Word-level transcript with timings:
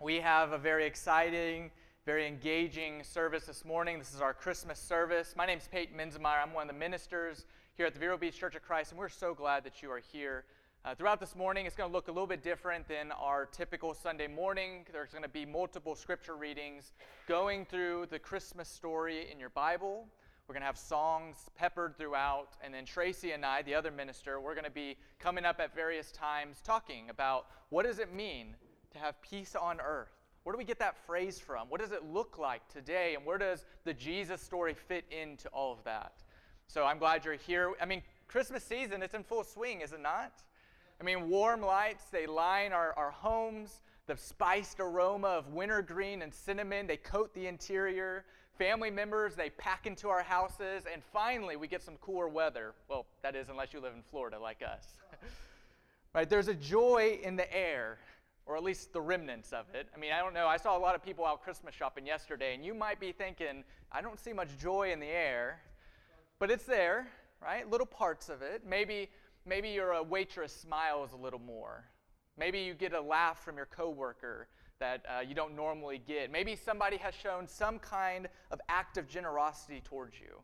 We 0.00 0.20
have 0.20 0.52
a 0.52 0.58
very 0.58 0.86
exciting, 0.86 1.72
very 2.06 2.28
engaging 2.28 3.02
service 3.02 3.46
this 3.46 3.64
morning. 3.64 3.98
This 3.98 4.14
is 4.14 4.20
our 4.20 4.32
Christmas 4.32 4.78
service. 4.78 5.34
My 5.36 5.44
name 5.44 5.58
is 5.58 5.66
Peyton 5.66 5.98
Minzemeyer. 5.98 6.40
I'm 6.40 6.52
one 6.52 6.70
of 6.70 6.72
the 6.72 6.78
ministers 6.78 7.46
here 7.74 7.84
at 7.84 7.94
the 7.94 7.98
Vero 7.98 8.16
Beach 8.16 8.38
Church 8.38 8.54
of 8.54 8.62
Christ, 8.62 8.92
and 8.92 8.98
we're 9.00 9.08
so 9.08 9.34
glad 9.34 9.64
that 9.64 9.82
you 9.82 9.90
are 9.90 9.98
here. 9.98 10.44
Uh, 10.84 10.94
throughout 10.94 11.18
this 11.18 11.34
morning, 11.34 11.66
it's 11.66 11.74
going 11.74 11.90
to 11.90 11.92
look 11.92 12.06
a 12.06 12.12
little 12.12 12.28
bit 12.28 12.44
different 12.44 12.86
than 12.86 13.10
our 13.10 13.46
typical 13.46 13.92
Sunday 13.92 14.28
morning. 14.28 14.86
There's 14.92 15.10
going 15.10 15.24
to 15.24 15.28
be 15.28 15.44
multiple 15.44 15.96
scripture 15.96 16.36
readings 16.36 16.92
going 17.26 17.64
through 17.64 18.06
the 18.08 18.20
Christmas 18.20 18.68
story 18.68 19.28
in 19.32 19.40
your 19.40 19.50
Bible. 19.50 20.06
We're 20.46 20.52
going 20.52 20.62
to 20.62 20.66
have 20.66 20.78
songs 20.78 21.50
peppered 21.56 21.98
throughout, 21.98 22.50
and 22.62 22.72
then 22.72 22.84
Tracy 22.84 23.32
and 23.32 23.44
I, 23.44 23.62
the 23.62 23.74
other 23.74 23.90
minister, 23.90 24.40
we're 24.40 24.54
going 24.54 24.62
to 24.62 24.70
be 24.70 24.96
coming 25.18 25.44
up 25.44 25.58
at 25.58 25.74
various 25.74 26.12
times 26.12 26.58
talking 26.62 27.10
about 27.10 27.46
what 27.70 27.84
does 27.84 27.98
it 27.98 28.14
mean 28.14 28.54
to 28.92 28.98
have 28.98 29.20
peace 29.22 29.54
on 29.54 29.80
earth? 29.80 30.18
Where 30.44 30.54
do 30.54 30.58
we 30.58 30.64
get 30.64 30.78
that 30.78 30.96
phrase 31.06 31.38
from? 31.38 31.68
What 31.68 31.80
does 31.80 31.92
it 31.92 32.04
look 32.04 32.38
like 32.38 32.66
today? 32.68 33.14
And 33.14 33.26
where 33.26 33.38
does 33.38 33.66
the 33.84 33.92
Jesus 33.92 34.40
story 34.40 34.74
fit 34.74 35.04
into 35.10 35.48
all 35.48 35.72
of 35.72 35.84
that? 35.84 36.12
So 36.68 36.84
I'm 36.84 36.98
glad 36.98 37.24
you're 37.24 37.34
here. 37.34 37.72
I 37.80 37.84
mean, 37.84 38.02
Christmas 38.28 38.64
season, 38.64 39.02
it's 39.02 39.14
in 39.14 39.24
full 39.24 39.44
swing, 39.44 39.80
is 39.80 39.92
it 39.92 40.00
not? 40.00 40.42
I 41.00 41.04
mean, 41.04 41.28
warm 41.28 41.60
lights, 41.60 42.04
they 42.10 42.26
line 42.26 42.72
our, 42.72 42.92
our 42.94 43.10
homes. 43.10 43.82
The 44.06 44.16
spiced 44.16 44.80
aroma 44.80 45.28
of 45.28 45.48
wintergreen 45.48 46.22
and 46.22 46.32
cinnamon, 46.32 46.86
they 46.86 46.96
coat 46.96 47.32
the 47.34 47.46
interior. 47.46 48.24
Family 48.56 48.90
members, 48.90 49.34
they 49.34 49.50
pack 49.50 49.86
into 49.86 50.08
our 50.08 50.22
houses. 50.22 50.84
And 50.90 51.02
finally, 51.12 51.56
we 51.56 51.68
get 51.68 51.82
some 51.82 51.96
cooler 52.00 52.26
weather. 52.26 52.74
Well, 52.88 53.06
that 53.22 53.36
is, 53.36 53.48
unless 53.48 53.72
you 53.72 53.80
live 53.80 53.92
in 53.94 54.02
Florida 54.10 54.38
like 54.38 54.62
us. 54.62 54.86
right? 56.14 56.28
There's 56.28 56.48
a 56.48 56.54
joy 56.54 57.20
in 57.22 57.36
the 57.36 57.54
air 57.54 57.98
or 58.48 58.56
at 58.56 58.64
least 58.64 58.94
the 58.94 59.00
remnants 59.00 59.52
of 59.52 59.66
it. 59.74 59.88
I 59.94 59.98
mean, 59.98 60.10
I 60.10 60.20
don't 60.20 60.32
know. 60.32 60.46
I 60.46 60.56
saw 60.56 60.76
a 60.76 60.80
lot 60.80 60.94
of 60.94 61.02
people 61.04 61.26
out 61.26 61.42
Christmas 61.42 61.74
shopping 61.74 62.06
yesterday, 62.06 62.54
and 62.54 62.64
you 62.64 62.72
might 62.72 62.98
be 62.98 63.12
thinking, 63.12 63.62
I 63.92 64.00
don't 64.00 64.18
see 64.18 64.32
much 64.32 64.48
joy 64.58 64.90
in 64.90 65.00
the 65.00 65.06
air, 65.06 65.60
but 66.38 66.50
it's 66.50 66.64
there, 66.64 67.08
right? 67.42 67.70
Little 67.70 67.86
parts 67.86 68.30
of 68.30 68.40
it. 68.40 68.62
Maybe, 68.66 69.10
maybe 69.44 69.68
your 69.68 70.02
waitress 70.02 70.52
smiles 70.52 71.12
a 71.12 71.16
little 71.16 71.38
more. 71.38 71.84
Maybe 72.38 72.60
you 72.60 72.72
get 72.72 72.94
a 72.94 73.00
laugh 73.00 73.44
from 73.44 73.56
your 73.56 73.66
coworker 73.66 74.48
that 74.80 75.04
uh, 75.06 75.20
you 75.20 75.34
don't 75.34 75.54
normally 75.54 76.00
get. 76.06 76.30
Maybe 76.32 76.56
somebody 76.56 76.96
has 76.96 77.14
shown 77.14 77.46
some 77.46 77.78
kind 77.78 78.28
of 78.50 78.60
act 78.70 78.96
of 78.96 79.08
generosity 79.08 79.82
towards 79.84 80.18
you. 80.20 80.40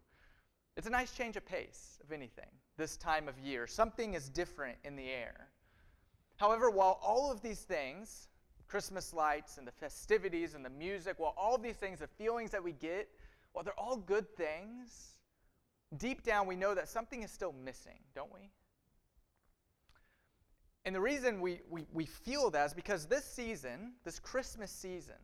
It's 0.76 0.86
a 0.88 0.90
nice 0.90 1.12
change 1.12 1.36
of 1.36 1.46
pace, 1.46 1.98
if 2.04 2.12
anything, 2.12 2.50
this 2.76 2.96
time 2.96 3.28
of 3.28 3.38
year. 3.38 3.66
Something 3.66 4.12
is 4.12 4.28
different 4.28 4.76
in 4.84 4.96
the 4.96 5.08
air. 5.08 5.48
However, 6.36 6.70
while 6.70 6.98
all 7.02 7.30
of 7.30 7.40
these 7.42 7.60
things, 7.60 8.28
Christmas 8.66 9.14
lights 9.14 9.58
and 9.58 9.66
the 9.66 9.72
festivities 9.72 10.54
and 10.54 10.64
the 10.64 10.70
music, 10.70 11.18
while 11.18 11.34
all 11.36 11.54
of 11.54 11.62
these 11.62 11.76
things, 11.76 12.00
the 12.00 12.06
feelings 12.06 12.50
that 12.50 12.62
we 12.62 12.72
get, 12.72 13.08
while 13.52 13.62
they're 13.62 13.78
all 13.78 13.96
good 13.96 14.28
things, 14.36 15.14
deep 15.96 16.24
down 16.24 16.46
we 16.46 16.56
know 16.56 16.74
that 16.74 16.88
something 16.88 17.22
is 17.22 17.30
still 17.30 17.52
missing, 17.52 18.00
don't 18.14 18.32
we? 18.32 18.50
And 20.84 20.94
the 20.94 21.00
reason 21.00 21.40
we, 21.40 21.60
we, 21.70 21.86
we 21.92 22.04
feel 22.04 22.50
that 22.50 22.66
is 22.66 22.74
because 22.74 23.06
this 23.06 23.24
season, 23.24 23.92
this 24.04 24.18
Christmas 24.18 24.70
season, 24.70 25.14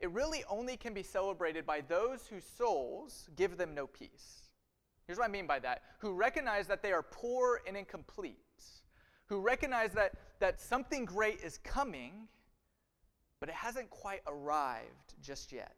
it 0.00 0.10
really 0.10 0.42
only 0.48 0.76
can 0.76 0.94
be 0.94 1.02
celebrated 1.02 1.66
by 1.66 1.82
those 1.82 2.26
whose 2.26 2.44
souls 2.44 3.28
give 3.36 3.56
them 3.56 3.74
no 3.74 3.86
peace. 3.86 4.48
Here's 5.06 5.18
what 5.18 5.28
I 5.28 5.30
mean 5.30 5.46
by 5.46 5.58
that 5.60 5.82
who 5.98 6.14
recognize 6.14 6.66
that 6.68 6.82
they 6.82 6.92
are 6.92 7.02
poor 7.02 7.60
and 7.66 7.76
incomplete 7.76 8.38
who 9.30 9.40
recognize 9.40 9.92
that, 9.92 10.12
that 10.40 10.60
something 10.60 11.04
great 11.04 11.40
is 11.40 11.58
coming, 11.58 12.26
but 13.38 13.48
it 13.48 13.54
hasn't 13.54 13.88
quite 13.88 14.20
arrived 14.26 15.14
just 15.22 15.52
yet. 15.52 15.76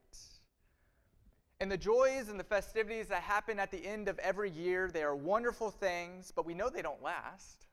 And 1.61 1.70
the 1.70 1.77
joys 1.77 2.28
and 2.28 2.41
the 2.41 2.44
festivities 2.44 3.09
that 3.09 3.22
happen 3.22 3.61
at 3.61 3.70
the 3.70 3.86
end 3.86 4.09
of 4.09 4.19
every 4.19 4.50
year, 4.50 4.91
they 4.91 5.03
are 5.03 5.14
wonderful 5.14 5.71
things, 5.71 6.32
but 6.34 6.47
we 6.47 6.54
know 6.54 6.71
they 6.71 6.82
don't 6.82 7.03
last. 7.03 7.66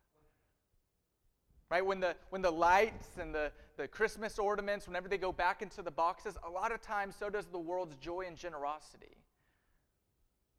Right? 1.72 1.84
When 1.84 2.02
the, 2.02 2.16
when 2.30 2.42
the 2.42 2.52
lights 2.52 3.18
and 3.18 3.34
the, 3.34 3.52
the 3.78 3.88
Christmas 3.88 4.38
ornaments, 4.38 4.86
whenever 4.86 5.08
they 5.08 5.18
go 5.18 5.32
back 5.32 5.62
into 5.62 5.82
the 5.82 5.92
boxes, 5.92 6.36
a 6.46 6.50
lot 6.50 6.74
of 6.74 6.82
times 6.82 7.16
so 7.18 7.30
does 7.30 7.46
the 7.46 7.58
world's 7.58 7.96
joy 7.96 8.26
and 8.28 8.36
generosity. 8.36 9.16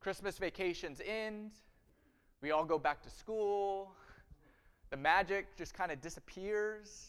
Christmas 0.01 0.39
vacations 0.39 1.03
end, 1.07 1.51
we 2.41 2.53
all 2.53 2.65
go 2.65 2.79
back 2.79 3.03
to 3.03 3.11
school, 3.11 3.93
the 4.91 4.97
magic 4.97 5.57
just 5.57 5.75
kind 5.75 5.93
of 5.93 6.01
disappears. 6.01 7.09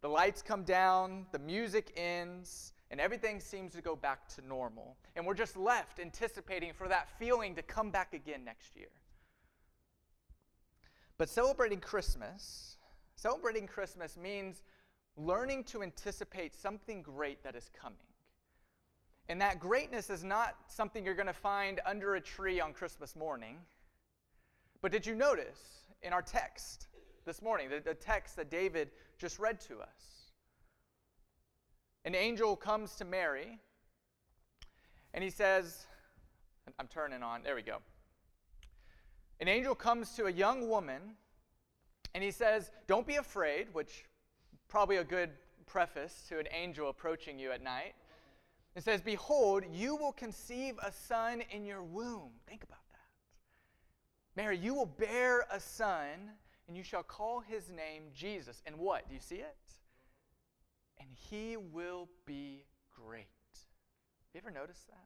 The 0.00 0.08
lights 0.08 0.40
come 0.42 0.64
down, 0.64 1.26
the 1.32 1.38
music 1.38 1.92
ends, 1.96 2.72
and 2.90 3.00
everything 3.00 3.38
seems 3.38 3.72
to 3.74 3.82
go 3.82 3.94
back 3.94 4.26
to 4.36 4.46
normal. 4.46 4.96
And 5.14 5.26
we're 5.26 5.34
just 5.34 5.56
left 5.56 6.00
anticipating 6.00 6.72
for 6.72 6.88
that 6.88 7.08
feeling 7.18 7.54
to 7.56 7.62
come 7.62 7.90
back 7.90 8.14
again 8.14 8.44
next 8.44 8.74
year. 8.74 8.88
But 11.18 11.28
celebrating 11.28 11.80
Christmas, 11.80 12.78
celebrating 13.14 13.66
Christmas 13.66 14.16
means 14.16 14.62
learning 15.16 15.64
to 15.64 15.82
anticipate 15.82 16.54
something 16.54 17.02
great 17.02 17.42
that 17.44 17.54
is 17.54 17.70
coming. 17.78 17.98
And 19.28 19.40
that 19.40 19.60
greatness 19.60 20.08
is 20.08 20.24
not 20.24 20.56
something 20.66 21.04
you're 21.04 21.14
going 21.14 21.26
to 21.26 21.32
find 21.32 21.80
under 21.84 22.14
a 22.14 22.20
tree 22.20 22.58
on 22.58 22.72
Christmas 22.72 23.14
morning. 23.14 23.58
But 24.80 24.90
did 24.90 25.06
you 25.06 25.14
notice 25.14 25.84
in 26.02 26.12
our 26.12 26.22
text 26.22 26.88
this 27.24 27.42
morning, 27.42 27.68
the, 27.68 27.80
the 27.80 27.94
text 27.94 28.36
that 28.36 28.50
David 28.50 28.90
just 29.18 29.38
read 29.38 29.60
to 29.62 29.80
us. 29.80 30.30
An 32.04 32.14
angel 32.14 32.56
comes 32.56 32.94
to 32.96 33.04
Mary 33.04 33.58
and 35.12 35.22
he 35.22 35.30
says, 35.30 35.86
I'm 36.78 36.86
turning 36.86 37.22
on, 37.22 37.42
there 37.42 37.54
we 37.54 37.62
go. 37.62 37.78
An 39.40 39.48
angel 39.48 39.74
comes 39.74 40.14
to 40.14 40.26
a 40.26 40.30
young 40.30 40.68
woman 40.68 41.16
and 42.14 42.24
he 42.24 42.30
says, 42.30 42.70
Don't 42.86 43.06
be 43.06 43.16
afraid, 43.16 43.68
which 43.72 44.04
probably 44.68 44.96
a 44.96 45.04
good 45.04 45.30
preface 45.66 46.24
to 46.28 46.38
an 46.38 46.46
angel 46.52 46.88
approaching 46.88 47.38
you 47.38 47.52
at 47.52 47.62
night. 47.62 47.94
It 48.76 48.84
says, 48.84 49.00
Behold, 49.00 49.64
you 49.72 49.96
will 49.96 50.12
conceive 50.12 50.74
a 50.82 50.92
son 50.92 51.42
in 51.50 51.64
your 51.64 51.82
womb. 51.82 52.30
Think 52.46 52.62
about 52.62 52.78
that. 52.90 54.40
Mary, 54.40 54.56
you 54.56 54.74
will 54.74 54.86
bear 54.86 55.46
a 55.50 55.60
son 55.60 56.30
and 56.70 56.76
you 56.76 56.84
shall 56.84 57.02
call 57.02 57.40
his 57.40 57.68
name 57.68 58.04
Jesus. 58.14 58.62
And 58.64 58.78
what? 58.78 59.08
Do 59.08 59.14
you 59.14 59.20
see 59.20 59.34
it? 59.34 59.56
And 61.00 61.08
he 61.28 61.56
will 61.56 62.08
be 62.26 62.64
great. 62.94 63.26
Have 63.52 64.34
you 64.34 64.40
ever 64.40 64.52
noticed 64.52 64.86
that? 64.86 64.96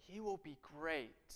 He 0.00 0.18
will 0.18 0.38
be 0.38 0.56
great 0.60 1.34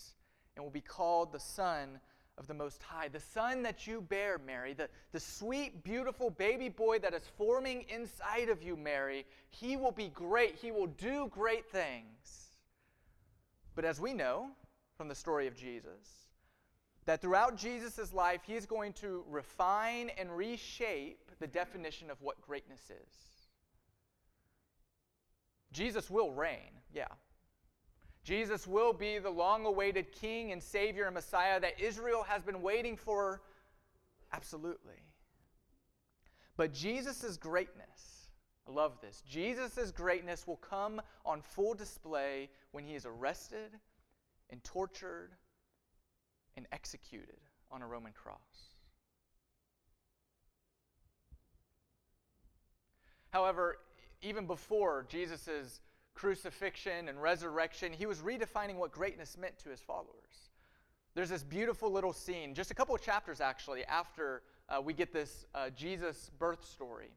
and 0.56 0.64
will 0.64 0.72
be 0.72 0.80
called 0.80 1.30
the 1.30 1.38
Son 1.38 2.00
of 2.38 2.48
the 2.48 2.54
Most 2.54 2.82
High. 2.82 3.06
The 3.06 3.20
Son 3.20 3.62
that 3.62 3.86
you 3.86 4.00
bear, 4.00 4.41
Mary, 4.44 4.72
the, 4.72 4.88
the 5.12 5.20
sweet, 5.20 5.84
beautiful 5.84 6.31
baby 6.31 6.69
boy 6.69 6.98
that 6.98 7.14
is 7.14 7.22
forming 7.38 7.84
inside 7.88 8.48
of 8.48 8.64
you, 8.64 8.76
Mary, 8.76 9.26
he 9.48 9.76
will 9.76 9.92
be 9.92 10.08
great. 10.08 10.56
He 10.56 10.72
will 10.72 10.88
do 10.88 11.28
great 11.31 11.70
things. 11.70 12.48
But 13.76 13.84
as 13.84 14.00
we 14.00 14.12
know 14.12 14.48
from 14.96 15.06
the 15.06 15.14
story 15.14 15.46
of 15.46 15.54
Jesus, 15.54 16.23
that 17.06 17.20
throughout 17.20 17.56
Jesus' 17.56 18.12
life, 18.12 18.41
he's 18.47 18.66
going 18.66 18.92
to 18.94 19.25
refine 19.28 20.10
and 20.19 20.34
reshape 20.34 21.31
the 21.38 21.47
definition 21.47 22.10
of 22.10 22.20
what 22.22 22.41
greatness 22.41 22.81
is. 22.91 23.15
Jesus 25.72 26.09
will 26.09 26.31
reign, 26.31 26.70
yeah. 26.94 27.09
Jesus 28.22 28.66
will 28.66 28.94
be 28.94 29.19
the 29.19 29.28
long 29.28 29.66
awaited 29.66 30.12
King 30.12 30.53
and 30.53 30.62
Savior 30.62 31.04
and 31.04 31.14
Messiah 31.14 31.60
that 31.60 31.78
Israel 31.78 32.22
has 32.22 32.43
been 32.43 32.62
waiting 32.62 32.97
for, 32.97 33.43
absolutely. 34.32 35.03
But 36.56 36.72
Jesus' 36.72 37.37
greatness, 37.37 38.31
I 38.66 38.70
love 38.70 38.98
this, 39.03 39.22
Jesus' 39.28 39.90
greatness 39.90 40.46
will 40.46 40.56
come 40.56 41.02
on 41.26 41.43
full 41.43 41.75
display 41.75 42.49
when 42.70 42.84
he 42.84 42.94
is 42.94 43.05
arrested 43.05 43.73
and 44.49 44.62
tortured 44.64 45.32
and 46.56 46.66
executed 46.72 47.38
on 47.70 47.82
a 47.82 47.86
Roman 47.86 48.12
cross. 48.12 48.74
However, 53.30 53.78
even 54.22 54.46
before 54.46 55.06
Jesus' 55.08 55.80
crucifixion 56.14 57.08
and 57.08 57.20
resurrection, 57.20 57.92
he 57.92 58.06
was 58.06 58.18
redefining 58.18 58.76
what 58.76 58.92
greatness 58.92 59.36
meant 59.36 59.58
to 59.58 59.70
his 59.70 59.80
followers. 59.80 60.50
There's 61.14 61.30
this 61.30 61.42
beautiful 61.42 61.90
little 61.90 62.12
scene, 62.12 62.54
just 62.54 62.70
a 62.70 62.74
couple 62.74 62.94
of 62.94 63.02
chapters 63.02 63.40
actually, 63.40 63.84
after 63.84 64.42
uh, 64.68 64.80
we 64.80 64.94
get 64.94 65.12
this 65.12 65.46
uh, 65.54 65.70
Jesus 65.70 66.30
birth 66.38 66.64
story. 66.64 67.10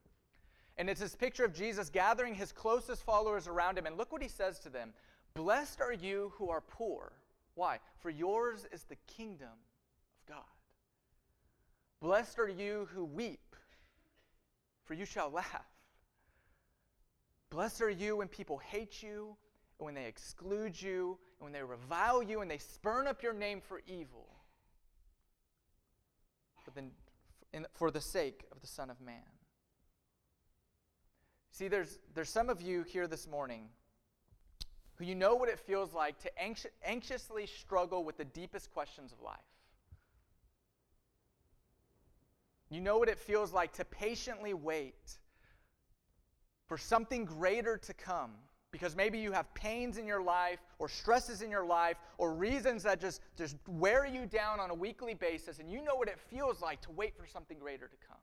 And 0.78 0.90
it's 0.90 1.00
this 1.00 1.16
picture 1.16 1.44
of 1.44 1.54
Jesus 1.54 1.90
gathering 1.90 2.36
his 2.36 2.52
closest 2.52 3.04
followers 3.04 3.48
around 3.48 3.78
him. 3.78 3.86
And 3.86 3.98
look 3.98 4.12
what 4.12 4.22
he 4.22 4.28
says 4.28 4.60
to 4.60 4.70
them 4.70 4.94
Blessed 5.34 5.82
are 5.82 5.94
you 5.94 6.34
who 6.36 6.50
are 6.50 6.62
poor 6.62 7.14
why? 7.58 7.80
For 7.98 8.12
yours 8.12 8.68
is 8.72 8.84
the 8.84 8.98
kingdom 9.08 9.50
of 9.50 10.28
God. 10.30 10.44
Blessed 12.00 12.38
are 12.38 12.48
you 12.48 12.88
who 12.94 13.04
weep, 13.04 13.56
for 14.86 14.94
you 14.94 15.06
shall 15.06 15.32
laugh. 15.32 15.66
Blessed 17.50 17.82
are 17.82 17.90
you 17.90 18.18
when 18.18 18.28
people 18.28 18.60
hate 18.60 19.02
you, 19.02 19.36
and 19.80 19.86
when 19.86 19.96
they 19.96 20.06
exclude 20.06 20.80
you, 20.80 21.18
and 21.40 21.46
when 21.46 21.52
they 21.52 21.64
revile 21.64 22.22
you, 22.22 22.42
and 22.42 22.52
they 22.52 22.60
spurn 22.60 23.08
up 23.08 23.24
your 23.24 23.34
name 23.34 23.60
for 23.60 23.82
evil. 23.88 24.28
But 26.64 26.76
then, 26.76 26.92
for 27.74 27.90
the 27.90 28.02
sake 28.02 28.44
of 28.52 28.62
the 28.62 28.68
Son 28.68 28.92
of 28.92 29.02
Man. 29.02 29.16
See, 31.50 31.70
there's, 31.70 31.98
there's 32.14 32.30
some 32.30 32.50
of 32.50 32.62
you 32.62 32.84
here 32.84 33.08
this 33.08 33.28
morning 33.28 33.70
who 34.98 35.06
you 35.06 35.16
know 35.16 35.36
what 35.36 35.50
it 35.50 35.60
feels 35.60 35.94
like 35.94 36.20
to 36.20 36.32
anxi- 36.44 36.68
anxiously 36.84 37.46
struggle 37.46 38.04
with 38.04 38.18
the 38.18 38.26
deepest 38.26 38.72
questions 38.74 39.12
of 39.12 39.22
life. 39.22 39.38
You 42.70 42.82
know 42.82 42.98
what 42.98 43.08
it 43.08 43.20
feels 43.20 43.54
like 43.54 43.74
to 43.74 43.86
patiently 43.86 44.54
wait 44.54 45.18
for 46.68 46.78
something 46.78 47.26
greater 47.26 47.78
to 47.78 47.94
come 47.94 48.32
because 48.72 48.96
maybe 48.96 49.18
you 49.18 49.32
have 49.32 49.52
pains 49.54 49.98
in 49.98 50.06
your 50.06 50.22
life 50.22 50.60
or 50.80 50.90
stresses 50.90 51.42
in 51.42 51.50
your 51.50 51.66
life 51.66 51.98
or 52.18 52.34
reasons 52.34 52.84
that 52.84 53.00
just, 53.00 53.22
just 53.38 53.56
wear 53.68 54.06
you 54.06 54.26
down 54.26 54.60
on 54.60 54.70
a 54.70 54.74
weekly 54.74 55.14
basis 55.14 55.60
and 55.60 55.72
you 55.72 55.82
know 55.82 55.96
what 55.96 56.10
it 56.10 56.20
feels 56.30 56.62
like 56.62 56.82
to 56.82 56.92
wait 56.92 57.16
for 57.16 57.26
something 57.26 57.58
greater 57.58 57.88
to 57.88 57.96
come. 58.08 58.18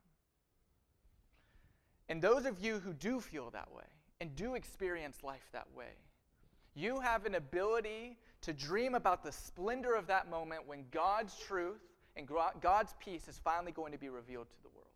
And 2.11 2.21
those 2.21 2.44
of 2.44 2.61
you 2.61 2.81
who 2.81 2.93
do 2.93 3.21
feel 3.21 3.50
that 3.50 3.73
way 3.73 3.85
and 4.21 4.37
do 4.37 4.55
experience 4.55 5.23
life 5.23 5.49
that 5.53 5.67
way, 5.75 5.97
you 6.75 7.00
have 7.00 7.25
an 7.25 7.37
ability 7.37 8.17
to 8.43 8.53
dream 8.53 8.94
about 8.94 9.23
the 9.23 9.32
splendor 9.32 9.94
of 9.94 10.06
that 10.09 10.29
moment 10.29 10.67
when 10.67 10.85
God's 10.91 11.37
truth 11.38 11.81
and 12.17 12.29
God's 12.61 12.94
peace 12.99 13.29
is 13.29 13.41
finally 13.43 13.73
going 13.73 13.93
to 13.93 13.99
be 13.99 14.09
revealed 14.09 14.50
to 14.50 14.62
the 14.62 14.69
world. 14.69 14.88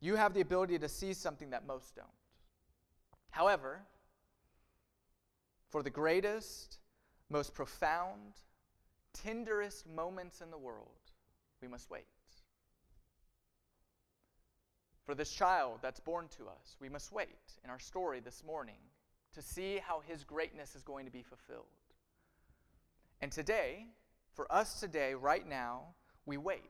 You 0.00 0.14
have 0.14 0.34
the 0.34 0.40
ability 0.40 0.78
to 0.78 0.88
see 0.88 1.12
something 1.12 1.50
that 1.50 1.66
most 1.66 1.96
don't. 1.96 2.06
However, 3.30 3.80
for 5.68 5.82
the 5.82 5.90
greatest, 5.90 6.78
most 7.28 7.54
profound, 7.54 8.40
tenderest 9.12 9.88
moments 9.88 10.40
in 10.40 10.50
the 10.50 10.58
world, 10.58 10.86
we 11.60 11.68
must 11.68 11.90
wait. 11.90 12.04
For 15.04 15.14
this 15.14 15.32
child 15.32 15.78
that's 15.82 16.00
born 16.00 16.28
to 16.36 16.44
us, 16.44 16.76
we 16.80 16.88
must 16.88 17.12
wait 17.12 17.28
in 17.64 17.70
our 17.70 17.78
story 17.78 18.20
this 18.20 18.44
morning 18.44 18.76
to 19.38 19.44
see 19.44 19.80
how 19.86 20.02
his 20.06 20.24
greatness 20.24 20.74
is 20.74 20.82
going 20.82 21.06
to 21.06 21.12
be 21.12 21.22
fulfilled. 21.22 21.66
And 23.20 23.30
today, 23.30 23.86
for 24.34 24.50
us 24.52 24.80
today, 24.80 25.14
right 25.14 25.48
now, 25.48 25.82
we 26.26 26.36
wait. 26.36 26.62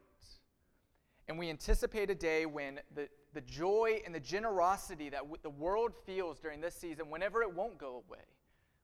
And 1.28 1.38
we 1.38 1.48
anticipate 1.48 2.10
a 2.10 2.14
day 2.14 2.44
when 2.44 2.80
the, 2.94 3.08
the 3.32 3.40
joy 3.40 4.02
and 4.04 4.14
the 4.14 4.20
generosity 4.20 5.08
that 5.08 5.20
w- 5.20 5.38
the 5.42 5.50
world 5.50 5.92
feels 6.04 6.38
during 6.40 6.60
this 6.60 6.74
season, 6.74 7.08
whenever 7.08 7.42
it 7.42 7.54
won't 7.54 7.78
go 7.78 8.02
away, 8.06 8.24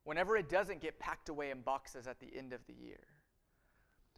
whenever 0.05 0.37
it 0.37 0.49
doesn't 0.49 0.81
get 0.81 0.99
packed 0.99 1.29
away 1.29 1.51
in 1.51 1.61
boxes 1.61 2.07
at 2.07 2.21
the 2.21 2.29
end 2.35 2.55
of 2.55 2.61
the 2.67 2.75
year. 2.75 3.05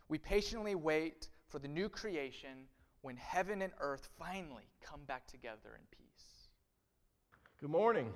We 0.09 0.19
patiently 0.19 0.77
wait 0.77 1.29
for 1.49 1.59
the 1.59 1.69
new 1.69 1.89
creation 1.89 2.69
when 3.03 3.17
heaven 3.17 3.63
and 3.63 3.73
earth 3.81 4.09
finally 4.17 4.69
come 4.81 5.01
back 5.07 5.27
together 5.27 5.75
in 5.75 5.87
peace. 5.91 6.51
Good 7.61 7.71
morning. 7.71 8.13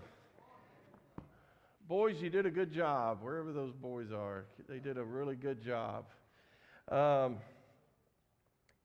Boys, 1.90 2.22
you 2.22 2.30
did 2.30 2.46
a 2.46 2.52
good 2.52 2.72
job, 2.72 3.18
wherever 3.20 3.52
those 3.52 3.74
boys 3.74 4.12
are. 4.12 4.44
They 4.68 4.78
did 4.78 4.96
a 4.96 5.02
really 5.02 5.34
good 5.34 5.60
job. 5.60 6.04
Um, 6.88 7.38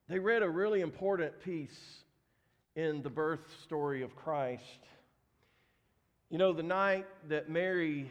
they 0.09 0.17
read 0.17 0.41
a 0.41 0.49
really 0.49 0.81
important 0.81 1.39
piece 1.43 1.99
in 2.75 3.03
the 3.03 3.09
birth 3.11 3.41
story 3.63 4.01
of 4.01 4.15
Christ. 4.15 4.79
You 6.31 6.39
know, 6.39 6.51
the 6.51 6.63
night 6.63 7.05
that 7.29 7.47
Mary 7.47 8.09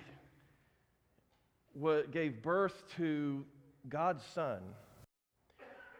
gave 2.13 2.41
birth 2.41 2.81
to 2.97 3.45
God's 3.89 4.23
Son, 4.33 4.61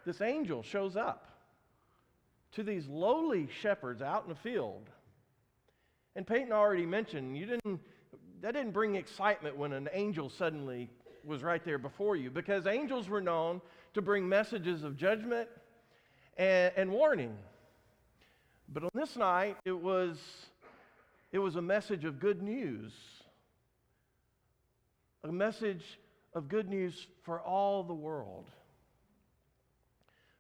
this 0.07 0.21
angel 0.21 0.63
shows 0.63 0.95
up 0.95 1.27
to 2.53 2.63
these 2.63 2.87
lowly 2.87 3.49
shepherds 3.61 4.03
out 4.03 4.23
in 4.23 4.29
the 4.29 4.39
field. 4.39 4.89
And 6.15 6.25
Peyton 6.25 6.53
already 6.53 6.87
mentioned, 6.87 7.37
you 7.37 7.47
didn't 7.47 7.81
that 8.45 8.53
didn't 8.53 8.73
bring 8.73 8.95
excitement 8.95 9.57
when 9.57 9.73
an 9.73 9.89
angel 9.95 10.29
suddenly 10.29 10.91
was 11.25 11.43
right 11.43 11.65
there 11.65 11.79
before 11.79 12.15
you 12.15 12.31
because 12.31 12.67
angels 12.67 13.09
were 13.09 13.23
known 13.23 13.63
to 13.95 14.03
bring 14.03 14.29
messages 14.29 14.85
of 14.85 14.99
judgment 14.99 15.49
and, 16.37 16.71
and 16.77 16.91
warning. 16.91 17.35
But 18.69 18.85
on 18.85 18.91
this 18.93 19.17
night, 19.17 19.57
it 19.65 19.73
was, 19.73 20.19
it 21.33 21.39
was 21.39 21.57
a 21.57 21.63
message 21.63 22.05
of 22.05 22.21
good 22.21 22.43
news. 22.43 22.93
A 25.27 25.33
message 25.33 25.99
of 26.35 26.47
good 26.51 26.69
news 26.69 27.07
for 27.23 27.41
all 27.41 27.83
the 27.83 27.95
world. 27.95 28.45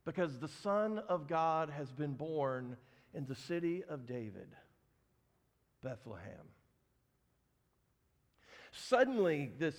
Because 0.05 0.39
the 0.39 0.49
Son 0.63 1.01
of 1.09 1.27
God 1.27 1.71
has 1.71 1.91
been 1.91 2.13
born 2.13 2.77
in 3.15 3.25
the 3.25 3.35
city 3.35 3.83
of 3.89 4.07
David, 4.07 4.49
Bethlehem. 5.83 6.54
Suddenly, 8.75 9.53
this, 9.59 9.77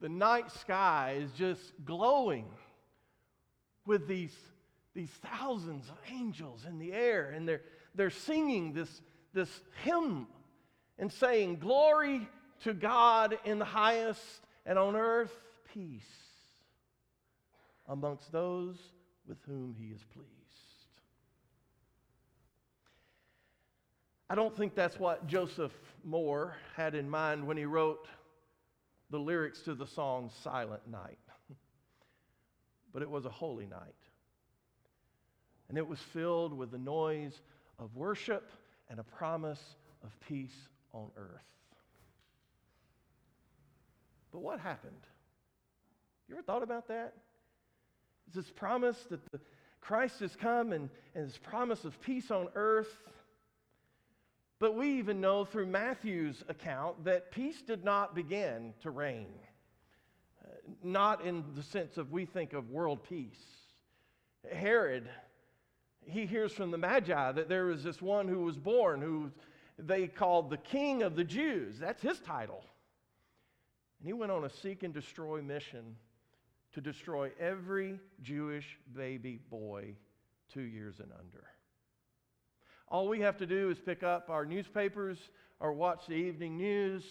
the 0.00 0.08
night 0.08 0.52
sky 0.52 1.16
is 1.20 1.32
just 1.32 1.60
glowing 1.84 2.46
with 3.84 4.06
these, 4.06 4.34
these 4.94 5.10
thousands 5.10 5.88
of 5.88 5.96
angels 6.12 6.64
in 6.68 6.78
the 6.78 6.92
air, 6.92 7.30
and 7.30 7.48
they're, 7.48 7.62
they're 7.96 8.10
singing 8.10 8.72
this, 8.72 9.02
this 9.32 9.48
hymn 9.82 10.28
and 10.98 11.12
saying, 11.12 11.56
Glory 11.56 12.28
to 12.62 12.74
God 12.74 13.38
in 13.44 13.58
the 13.58 13.64
highest, 13.64 14.22
and 14.64 14.78
on 14.78 14.94
earth 14.94 15.36
peace 15.74 16.02
amongst 17.88 18.30
those 18.30 18.76
with 19.26 19.38
whom 19.46 19.74
he 19.78 19.86
is 19.86 20.04
pleased. 20.14 20.28
I 24.30 24.34
don't 24.34 24.54
think 24.54 24.74
that's 24.74 24.98
what 24.98 25.26
Joseph 25.26 25.72
Mohr 26.06 26.52
had 26.76 26.94
in 26.94 27.08
mind 27.08 27.46
when 27.46 27.56
he 27.56 27.64
wrote 27.64 28.06
the 29.10 29.18
lyrics 29.18 29.60
to 29.62 29.74
the 29.74 29.86
song 29.86 30.30
Silent 30.42 30.86
Night. 30.90 31.18
but 32.92 33.02
it 33.02 33.10
was 33.10 33.24
a 33.24 33.30
holy 33.30 33.66
night. 33.66 33.80
And 35.68 35.76
it 35.76 35.86
was 35.86 35.98
filled 36.12 36.56
with 36.56 36.70
the 36.70 36.78
noise 36.78 37.40
of 37.78 37.94
worship 37.94 38.50
and 38.88 38.98
a 38.98 39.04
promise 39.04 39.62
of 40.02 40.10
peace 40.20 40.56
on 40.92 41.10
earth. 41.16 41.42
But 44.32 44.40
what 44.40 44.60
happened? 44.60 44.94
You 46.28 46.34
ever 46.34 46.42
thought 46.42 46.62
about 46.62 46.88
that? 46.88 47.14
Is 48.28 48.34
this 48.34 48.50
promise 48.50 48.98
that 49.10 49.20
the 49.32 49.40
Christ 49.80 50.20
has 50.20 50.36
come 50.36 50.72
and, 50.72 50.90
and 51.14 51.24
his 51.24 51.38
promise 51.38 51.84
of 51.84 51.98
peace 52.02 52.30
on 52.30 52.48
earth 52.54 52.94
but 54.58 54.74
we 54.74 54.98
even 54.98 55.20
know 55.20 55.44
through 55.44 55.66
Matthew's 55.66 56.42
account 56.48 57.04
that 57.04 57.30
peace 57.30 57.62
did 57.62 57.84
not 57.84 58.14
begin 58.14 58.74
to 58.82 58.90
reign. 58.90 59.32
Uh, 60.44 60.48
not 60.82 61.24
in 61.24 61.44
the 61.54 61.62
sense 61.62 61.96
of 61.96 62.10
we 62.10 62.24
think 62.24 62.52
of 62.52 62.70
world 62.70 63.04
peace. 63.04 63.44
Herod, 64.52 65.08
he 66.06 66.26
hears 66.26 66.52
from 66.52 66.70
the 66.70 66.78
Magi 66.78 67.32
that 67.32 67.48
there 67.48 67.66
was 67.66 67.84
this 67.84 68.02
one 68.02 68.26
who 68.26 68.40
was 68.40 68.56
born 68.56 69.00
who 69.00 69.30
they 69.78 70.08
called 70.08 70.50
the 70.50 70.56
King 70.56 71.02
of 71.02 71.14
the 71.14 71.24
Jews. 71.24 71.78
That's 71.78 72.02
his 72.02 72.18
title. 72.20 72.64
And 74.00 74.08
he 74.08 74.12
went 74.12 74.32
on 74.32 74.44
a 74.44 74.50
seek 74.50 74.82
and 74.82 74.92
destroy 74.92 75.40
mission 75.40 75.96
to 76.72 76.80
destroy 76.80 77.30
every 77.38 78.00
Jewish 78.22 78.78
baby 78.94 79.38
boy 79.50 79.94
two 80.52 80.62
years 80.62 81.00
and 81.00 81.10
under. 81.12 81.44
All 82.90 83.08
we 83.08 83.20
have 83.20 83.36
to 83.38 83.46
do 83.46 83.70
is 83.70 83.78
pick 83.78 84.02
up 84.02 84.30
our 84.30 84.46
newspapers 84.46 85.18
or 85.60 85.72
watch 85.72 86.06
the 86.06 86.14
evening 86.14 86.56
news 86.56 87.04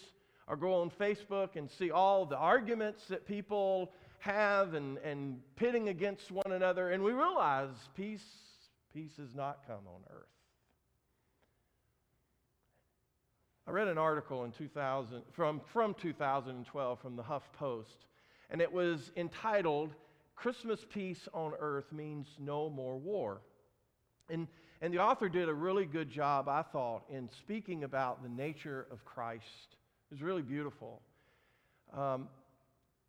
or 0.47 0.55
go 0.55 0.81
on 0.81 0.89
Facebook 0.89 1.55
and 1.55 1.69
see 1.69 1.91
all 1.91 2.25
the 2.25 2.37
arguments 2.37 3.07
that 3.09 3.27
people 3.27 3.91
have 4.19 4.73
and, 4.73 4.97
and 4.99 5.39
pitting 5.55 5.89
against 5.89 6.31
one 6.31 6.51
another, 6.51 6.89
and 6.89 7.03
we 7.03 7.11
realize 7.11 7.69
peace, 7.95 8.25
peace 8.93 9.17
has 9.17 9.35
not 9.35 9.59
come 9.67 9.85
on 9.87 10.01
earth. 10.09 10.25
I 13.67 13.71
read 13.71 13.89
an 13.89 13.97
article 13.97 14.45
in 14.45 14.51
2000, 14.51 15.21
from, 15.33 15.61
from 15.71 15.93
2012 15.93 16.99
from 16.99 17.15
the 17.15 17.23
Huff 17.23 17.51
Post, 17.53 18.05
and 18.49 18.61
it 18.61 18.71
was 18.71 19.11
entitled, 19.17 19.93
Christmas 20.35 20.85
Peace 20.89 21.27
on 21.33 21.51
Earth 21.59 21.91
Means 21.91 22.27
No 22.39 22.69
More 22.69 22.97
War. 22.97 23.41
And 24.29 24.47
and 24.81 24.93
the 24.93 24.99
author 24.99 25.27
did 25.27 25.49
a 25.49 25.53
really 25.53 25.85
good 25.85 26.09
job, 26.09 26.47
I 26.47 26.61
thought, 26.61 27.03
in 27.09 27.29
speaking 27.29 27.83
about 27.83 28.21
the 28.21 28.29
nature 28.29 28.87
of 28.91 29.03
Christ. 29.05 29.75
It 30.09 30.13
was 30.13 30.21
really 30.21 30.43
beautiful. 30.43 31.01
Um, 31.93 32.27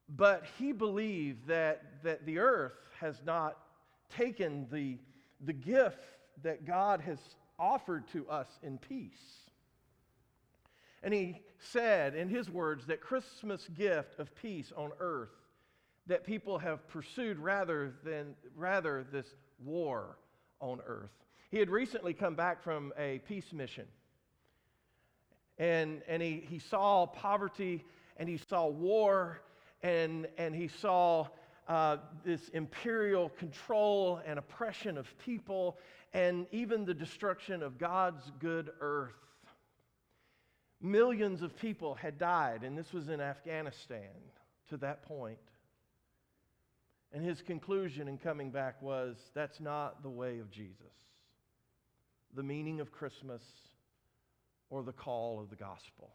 but 0.08 0.44
he 0.58 0.72
believed 0.72 1.46
that, 1.48 2.02
that 2.02 2.24
the 2.24 2.38
earth 2.38 2.72
has 2.98 3.16
not 3.24 3.58
taken 4.16 4.66
the, 4.72 4.96
the 5.44 5.52
gift 5.52 5.98
that 6.42 6.66
God 6.66 7.00
has 7.02 7.18
offered 7.58 8.08
to 8.12 8.26
us 8.28 8.48
in 8.62 8.78
peace. 8.78 9.10
And 11.02 11.12
he 11.12 11.42
said, 11.58 12.14
in 12.14 12.28
his 12.28 12.48
words, 12.48 12.86
that 12.86 13.00
Christmas 13.00 13.68
gift 13.76 14.18
of 14.18 14.34
peace 14.36 14.72
on 14.74 14.90
earth 15.00 15.28
that 16.06 16.24
people 16.24 16.58
have 16.58 16.88
pursued 16.88 17.38
rather 17.38 17.92
than 18.02 18.34
rather 18.56 19.04
this 19.12 19.26
war 19.62 20.16
on 20.60 20.80
earth. 20.86 21.10
He 21.50 21.58
had 21.58 21.70
recently 21.70 22.12
come 22.12 22.34
back 22.34 22.62
from 22.62 22.92
a 22.98 23.20
peace 23.20 23.52
mission. 23.52 23.86
And, 25.58 26.02
and 26.06 26.22
he, 26.22 26.44
he 26.48 26.58
saw 26.58 27.06
poverty 27.06 27.84
and 28.16 28.28
he 28.28 28.36
saw 28.36 28.66
war 28.66 29.40
and, 29.82 30.28
and 30.36 30.54
he 30.54 30.68
saw 30.68 31.26
uh, 31.68 31.98
this 32.24 32.48
imperial 32.50 33.28
control 33.30 34.20
and 34.26 34.38
oppression 34.38 34.98
of 34.98 35.06
people 35.18 35.78
and 36.12 36.46
even 36.52 36.84
the 36.84 36.94
destruction 36.94 37.62
of 37.62 37.78
God's 37.78 38.30
good 38.40 38.70
earth. 38.80 39.12
Millions 40.80 41.42
of 41.42 41.56
people 41.58 41.94
had 41.94 42.18
died, 42.18 42.62
and 42.62 42.78
this 42.78 42.92
was 42.92 43.08
in 43.08 43.20
Afghanistan 43.20 44.14
to 44.70 44.76
that 44.78 45.02
point. 45.02 45.38
And 47.12 47.24
his 47.24 47.40
conclusion 47.40 48.06
in 48.06 48.18
coming 48.18 48.50
back 48.50 48.82
was 48.82 49.16
that's 49.34 49.60
not 49.60 50.02
the 50.02 50.10
way 50.10 50.40
of 50.40 50.50
Jesus, 50.50 50.92
the 52.34 52.42
meaning 52.42 52.80
of 52.80 52.92
Christmas, 52.92 53.42
or 54.70 54.82
the 54.82 54.92
call 54.92 55.40
of 55.40 55.48
the 55.48 55.56
gospel. 55.56 56.10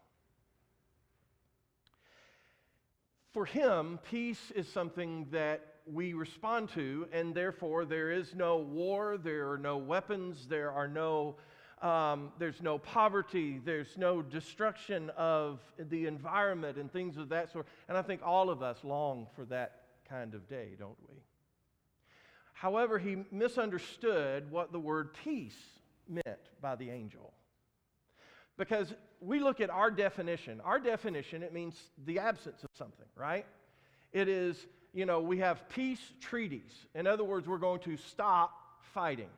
For 3.32 3.44
him, 3.44 3.98
peace 4.08 4.52
is 4.54 4.68
something 4.68 5.26
that 5.32 5.74
we 5.92 6.14
respond 6.14 6.68
to, 6.70 7.08
and 7.12 7.34
therefore 7.34 7.84
there 7.84 8.12
is 8.12 8.32
no 8.34 8.58
war, 8.58 9.18
there 9.18 9.50
are 9.50 9.58
no 9.58 9.76
weapons, 9.76 10.46
there 10.46 10.70
are 10.70 10.86
no, 10.86 11.34
um, 11.82 12.30
there's 12.38 12.62
no 12.62 12.78
poverty, 12.78 13.60
there's 13.64 13.98
no 13.98 14.22
destruction 14.22 15.10
of 15.16 15.58
the 15.76 16.06
environment 16.06 16.78
and 16.78 16.92
things 16.92 17.16
of 17.16 17.28
that 17.30 17.50
sort. 17.50 17.66
And 17.88 17.98
I 17.98 18.02
think 18.02 18.22
all 18.24 18.50
of 18.50 18.62
us 18.62 18.78
long 18.84 19.26
for 19.34 19.44
that 19.46 19.83
kind 20.08 20.34
of 20.34 20.48
day, 20.48 20.70
don't 20.78 20.96
we? 21.08 21.14
However, 22.52 22.98
he 22.98 23.24
misunderstood 23.30 24.50
what 24.50 24.72
the 24.72 24.78
word 24.78 25.14
peace 25.24 25.56
meant 26.08 26.38
by 26.60 26.76
the 26.76 26.90
angel. 26.90 27.32
Because 28.56 28.94
we 29.20 29.40
look 29.40 29.60
at 29.60 29.70
our 29.70 29.90
definition. 29.90 30.60
Our 30.60 30.78
definition, 30.78 31.42
it 31.42 31.52
means 31.52 31.76
the 32.06 32.20
absence 32.20 32.62
of 32.62 32.70
something, 32.74 33.06
right? 33.16 33.44
It 34.12 34.28
is, 34.28 34.66
you 34.92 35.06
know, 35.06 35.20
we 35.20 35.38
have 35.38 35.68
peace 35.68 36.00
treaties. 36.20 36.72
In 36.94 37.06
other 37.06 37.24
words, 37.24 37.48
we're 37.48 37.58
going 37.58 37.80
to 37.80 37.96
stop 37.96 38.52
fighting. 38.92 39.30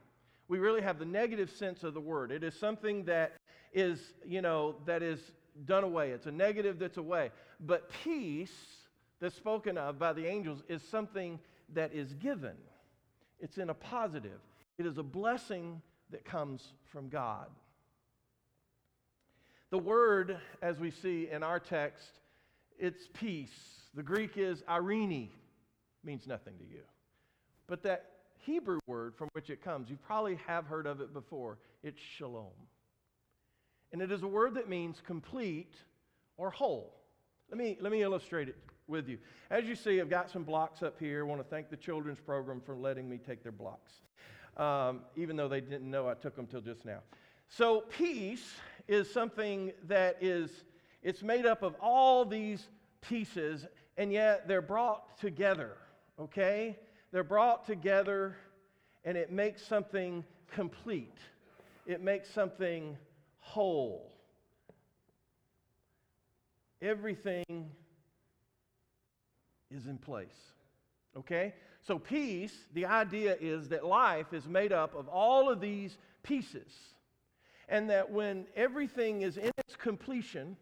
We 0.49 0.58
really 0.58 0.82
have 0.82 0.99
the 0.99 1.06
negative 1.06 1.50
sense 1.50 1.82
of 1.82 1.94
the 1.94 2.00
word. 2.00 2.30
It 2.30 2.44
is 2.44 2.54
something 2.54 3.04
that 3.04 3.32
is, 3.73 4.00
you 4.25 4.42
know, 4.42 4.76
that 4.85 5.02
is 5.02 5.18
done 5.64 5.82
away. 5.82 6.11
It's 6.11 6.26
a 6.26 6.32
negative 6.32 6.78
that's 6.78 6.99
away. 6.99 7.30
But 7.58 7.90
peace 8.04 8.52
that's 9.20 9.35
spoken 9.35 9.78
of 9.78 9.99
by 9.99 10.12
the 10.12 10.26
angels 10.26 10.62
is 10.68 10.82
something 10.82 11.38
that 11.75 11.94
is 11.94 12.12
given. 12.14 12.56
It's 13.40 13.58
in 13.58 13.70
a 13.70 13.75
positive. 13.75 14.40
It 14.78 14.87
is 14.87 14.99
a 14.99 15.02
blessing 15.02 15.80
that 16.11 16.25
comes 16.25 16.73
from 16.92 17.08
God. 17.08 17.49
The 19.70 19.78
word, 19.78 20.38
as 20.62 20.78
we 20.78 20.90
see 20.90 21.28
in 21.30 21.42
our 21.42 21.58
text, 21.58 22.20
it's 22.78 23.08
peace. 23.14 23.50
The 23.94 24.02
Greek 24.02 24.37
is 24.37 24.62
irene, 24.68 25.30
means 26.04 26.26
nothing 26.26 26.54
to 26.58 26.64
you. 26.64 26.82
But 27.66 27.82
that 27.82 28.11
Hebrew 28.44 28.78
word 28.87 29.14
from 29.16 29.28
which 29.32 29.50
it 29.50 29.64
comes, 29.64 29.90
you 29.90 29.96
probably 29.96 30.38
have 30.46 30.66
heard 30.66 30.87
of 30.87 31.00
it 31.00 31.12
before. 31.12 31.58
It's 31.82 32.00
shalom. 32.00 32.52
And 33.92 34.00
it 34.00 34.12
is 34.12 34.23
a 34.23 34.28
word 34.28 34.54
that 34.54 34.68
means 34.68 35.02
complete 35.04 35.75
or 36.37 36.50
whole. 36.50 36.94
Let 37.50 37.58
me, 37.58 37.76
let 37.80 37.90
me 37.90 38.02
illustrate 38.02 38.49
it 38.49 38.56
with 38.88 39.09
you. 39.09 39.19
As 39.50 39.64
you 39.64 39.75
see, 39.75 40.00
I've 40.00 40.11
got 40.11 40.31
some 40.31 40.45
blocks 40.45 40.83
up 40.83 40.99
here. 40.99 41.21
I 41.21 41.23
want 41.26 41.40
to 41.40 41.49
thank 41.49 41.71
the 41.71 41.76
children's 41.76 42.21
program 42.21 42.61
for 42.61 42.76
letting 42.76 43.09
me 43.09 43.19
take 43.19 43.43
their 43.43 43.52
blocks, 43.52 43.93
um, 44.57 45.00
even 45.16 45.37
though 45.37 45.49
they 45.49 45.61
didn't 45.61 45.90
know 45.90 46.09
I 46.09 46.14
took 46.14 46.37
them 46.37 46.47
till 46.47 46.61
just 46.61 46.85
now. 46.85 47.00
So 47.49 47.83
peace 47.83 48.55
is 48.88 49.12
something 49.12 49.73
that 49.85 50.16
is 50.21 50.50
it's 51.02 51.23
made 51.23 51.47
up 51.47 51.62
of 51.62 51.75
all 51.81 52.25
these 52.25 52.69
pieces, 53.00 53.66
and 53.97 54.12
yet 54.12 54.49
they're 54.49 54.62
brought 54.62 55.19
together. 55.19 55.76
Okay, 56.19 56.76
they're 57.12 57.25
brought 57.25 57.66
together, 57.66 58.37
and 59.05 59.16
it 59.16 59.31
makes 59.31 59.64
something 59.64 60.25
complete. 60.50 61.19
It 61.87 62.02
makes 62.02 62.28
something 62.28 62.97
whole. 63.38 64.12
Everything 66.83 67.71
is 69.76 69.87
in 69.87 69.99
place. 69.99 70.37
Okay? 71.16 71.54
So, 71.83 71.99
peace, 71.99 72.52
the 72.75 72.87
idea 72.87 73.37
is 73.40 73.68
that 73.68 73.85
life 73.85 74.33
is 74.33 74.47
made 74.47 74.73
up 74.73 74.95
of 74.95 75.09
all 75.09 75.49
of 75.49 75.61
these 75.61 75.97
pieces. 76.23 76.73
And 77.68 77.90
that 77.90 78.11
when 78.11 78.47
everything 78.54 79.23
is 79.23 79.37
in 79.37 79.50
its 79.59 79.76
completion, 79.76 80.56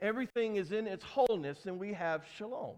everything 0.00 0.56
is 0.56 0.72
in 0.72 0.86
its 0.86 1.04
wholeness, 1.04 1.58
then 1.64 1.78
we 1.78 1.92
have 1.92 2.24
shalom. 2.36 2.76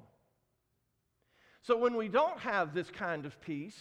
So, 1.63 1.77
when 1.77 1.97
we 1.97 2.09
don't 2.09 2.39
have 2.39 2.75
this 2.75 2.91
kind 2.91 3.27
of 3.27 3.41
peace, 3.41 3.79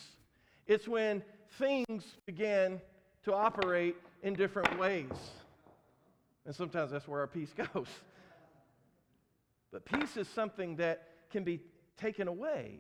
it's 0.68 0.88
when 0.88 1.24
things 1.58 2.04
begin 2.26 2.82
to 3.24 3.34
operate 3.34 3.96
in 4.24 4.34
different 4.34 4.78
ways. 4.80 5.12
And 6.46 6.56
sometimes 6.56 6.92
that's 6.92 7.08
where 7.08 7.20
our 7.20 7.28
peace 7.28 7.54
goes. 7.74 7.88
But 9.72 9.86
peace 9.86 10.18
is 10.18 10.28
something 10.28 10.78
that 10.78 11.08
can 11.30 11.44
be 11.44 11.62
taken 11.98 12.28
away. 12.28 12.80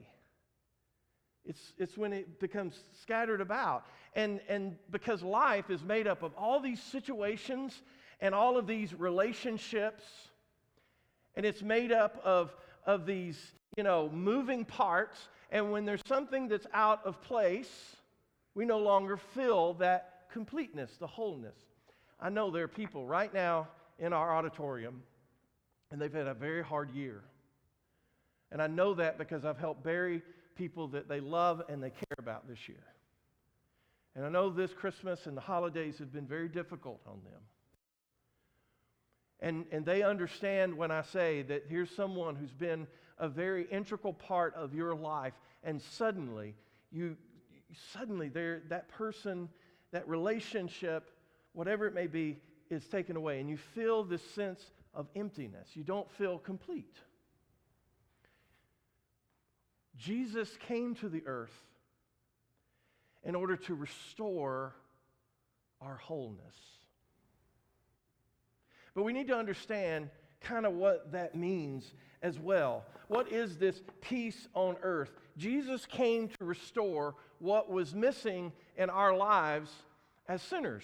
It's, 1.45 1.73
it's 1.77 1.97
when 1.97 2.13
it 2.13 2.39
becomes 2.39 2.75
scattered 3.01 3.41
about. 3.41 3.85
And, 4.13 4.39
and 4.47 4.75
because 4.91 5.23
life 5.23 5.69
is 5.69 5.83
made 5.83 6.07
up 6.07 6.23
of 6.23 6.33
all 6.35 6.59
these 6.59 6.81
situations 6.81 7.81
and 8.19 8.35
all 8.35 8.57
of 8.57 8.67
these 8.67 8.93
relationships, 8.93 10.03
and 11.35 11.45
it's 11.45 11.61
made 11.61 11.91
up 11.91 12.21
of, 12.23 12.55
of 12.85 13.05
these, 13.05 13.39
you 13.77 13.83
know, 13.83 14.09
moving 14.09 14.65
parts. 14.65 15.29
And 15.51 15.71
when 15.71 15.85
there's 15.85 16.01
something 16.05 16.47
that's 16.47 16.67
out 16.73 17.05
of 17.05 17.21
place, 17.21 17.95
we 18.53 18.65
no 18.65 18.79
longer 18.79 19.17
feel 19.17 19.73
that 19.75 20.25
completeness, 20.31 20.97
the 20.99 21.07
wholeness. 21.07 21.55
I 22.19 22.29
know 22.29 22.51
there 22.51 22.63
are 22.63 22.67
people 22.67 23.05
right 23.05 23.33
now 23.33 23.69
in 23.97 24.13
our 24.13 24.35
auditorium, 24.35 25.01
and 25.91 26.01
they've 26.01 26.13
had 26.13 26.27
a 26.27 26.33
very 26.33 26.63
hard 26.63 26.91
year. 26.91 27.23
And 28.51 28.61
I 28.61 28.67
know 28.67 28.93
that 28.95 29.17
because 29.17 29.45
I've 29.45 29.59
helped 29.59 29.83
bury 29.83 30.21
people 30.55 30.87
that 30.89 31.07
they 31.07 31.19
love 31.19 31.61
and 31.69 31.81
they 31.81 31.91
care 31.91 32.17
about 32.17 32.47
this 32.47 32.67
year. 32.67 32.83
And 34.15 34.25
I 34.25 34.29
know 34.29 34.49
this 34.49 34.73
Christmas 34.73 35.27
and 35.27 35.37
the 35.37 35.41
holidays 35.41 35.97
have 35.99 36.11
been 36.11 36.25
very 36.25 36.49
difficult 36.49 36.99
on 37.07 37.21
them. 37.23 37.41
And, 39.39 39.65
and 39.71 39.85
they 39.85 40.03
understand 40.03 40.75
when 40.75 40.91
I 40.91 41.01
say 41.03 41.43
that 41.43 41.65
here's 41.69 41.89
someone 41.91 42.35
who's 42.35 42.51
been 42.51 42.87
a 43.17 43.29
very 43.29 43.65
integral 43.71 44.13
part 44.13 44.53
of 44.55 44.73
your 44.73 44.95
life, 44.95 45.33
and 45.63 45.81
suddenly, 45.81 46.55
you 46.91 47.15
suddenly 47.93 48.29
there 48.29 48.63
that 48.69 48.89
person, 48.89 49.47
that 49.91 50.07
relationship, 50.07 51.11
whatever 51.53 51.87
it 51.87 51.93
may 51.93 52.07
be, 52.07 52.37
is 52.69 52.85
taken 52.87 53.15
away, 53.15 53.39
and 53.39 53.49
you 53.49 53.57
feel 53.57 54.03
this 54.03 54.23
sense 54.31 54.71
of 54.93 55.07
emptiness. 55.15 55.69
You 55.73 55.83
don't 55.83 56.09
feel 56.11 56.37
complete. 56.39 56.95
Jesus 59.99 60.49
came 60.67 60.95
to 60.95 61.09
the 61.09 61.23
earth 61.25 61.53
in 63.23 63.35
order 63.35 63.57
to 63.57 63.75
restore 63.75 64.73
our 65.81 65.97
wholeness. 65.97 66.55
But 68.95 69.03
we 69.03 69.13
need 69.13 69.27
to 69.27 69.35
understand 69.35 70.09
kind 70.41 70.65
of 70.65 70.73
what 70.73 71.11
that 71.11 71.35
means 71.35 71.93
as 72.21 72.39
well. 72.39 72.85
What 73.07 73.31
is 73.31 73.57
this 73.57 73.81
peace 74.01 74.47
on 74.53 74.77
earth? 74.81 75.11
Jesus 75.37 75.85
came 75.85 76.29
to 76.29 76.45
restore 76.45 77.15
what 77.39 77.69
was 77.69 77.93
missing 77.93 78.53
in 78.77 78.89
our 78.89 79.15
lives 79.15 79.71
as 80.27 80.41
sinners. 80.41 80.83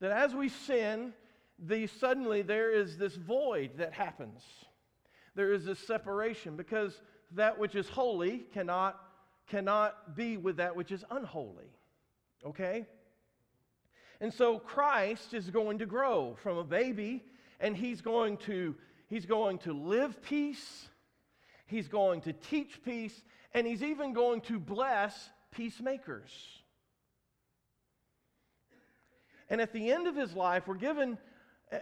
That 0.00 0.12
as 0.12 0.34
we 0.34 0.48
sin, 0.48 1.12
the, 1.58 1.86
suddenly 1.86 2.42
there 2.42 2.70
is 2.70 2.96
this 2.96 3.16
void 3.16 3.72
that 3.78 3.92
happens. 3.92 4.42
There 5.34 5.52
is 5.52 5.64
this 5.64 5.78
separation 5.78 6.56
because 6.56 7.00
that 7.36 7.58
which 7.58 7.74
is 7.74 7.88
holy 7.88 8.38
cannot, 8.52 9.00
cannot 9.48 10.16
be 10.16 10.36
with 10.36 10.56
that 10.56 10.76
which 10.76 10.92
is 10.92 11.04
unholy. 11.10 11.70
Okay? 12.44 12.86
And 14.20 14.32
so 14.32 14.58
Christ 14.58 15.34
is 15.34 15.50
going 15.50 15.78
to 15.78 15.86
grow 15.86 16.36
from 16.42 16.56
a 16.58 16.64
baby, 16.64 17.24
and 17.60 17.76
he's 17.76 18.00
going 18.00 18.36
to, 18.38 18.76
he's 19.08 19.26
going 19.26 19.58
to 19.58 19.72
live 19.72 20.22
peace, 20.22 20.88
he's 21.66 21.88
going 21.88 22.20
to 22.22 22.32
teach 22.32 22.82
peace, 22.84 23.24
and 23.52 23.66
he's 23.66 23.82
even 23.82 24.12
going 24.12 24.40
to 24.42 24.58
bless 24.58 25.30
peacemakers. 25.50 26.30
And 29.50 29.60
at 29.60 29.72
the 29.72 29.90
end 29.90 30.06
of 30.06 30.16
his 30.16 30.34
life, 30.34 30.66
we're 30.66 30.76
given 30.76 31.18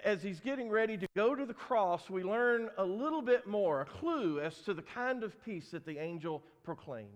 as 0.05 0.23
he's 0.23 0.41
getting 0.41 0.71
ready 0.71 0.97
to 0.97 1.07
go 1.17 1.35
to 1.35 1.45
the 1.45 1.55
cross, 1.55 2.09
we 2.09 2.23
learn 2.23 2.71
a 2.79 2.85
little 2.85 3.23
bit 3.23 3.47
more, 3.47 3.81
a 3.81 3.85
clue 3.85 4.41
as 4.41 4.57
to 4.63 4.75
the 4.75 4.83
kind 4.83 5.25
of 5.25 5.43
peace 5.45 5.71
that 5.71 5.85
the 5.85 5.99
angel 5.99 6.43
proclaimed. 6.63 7.09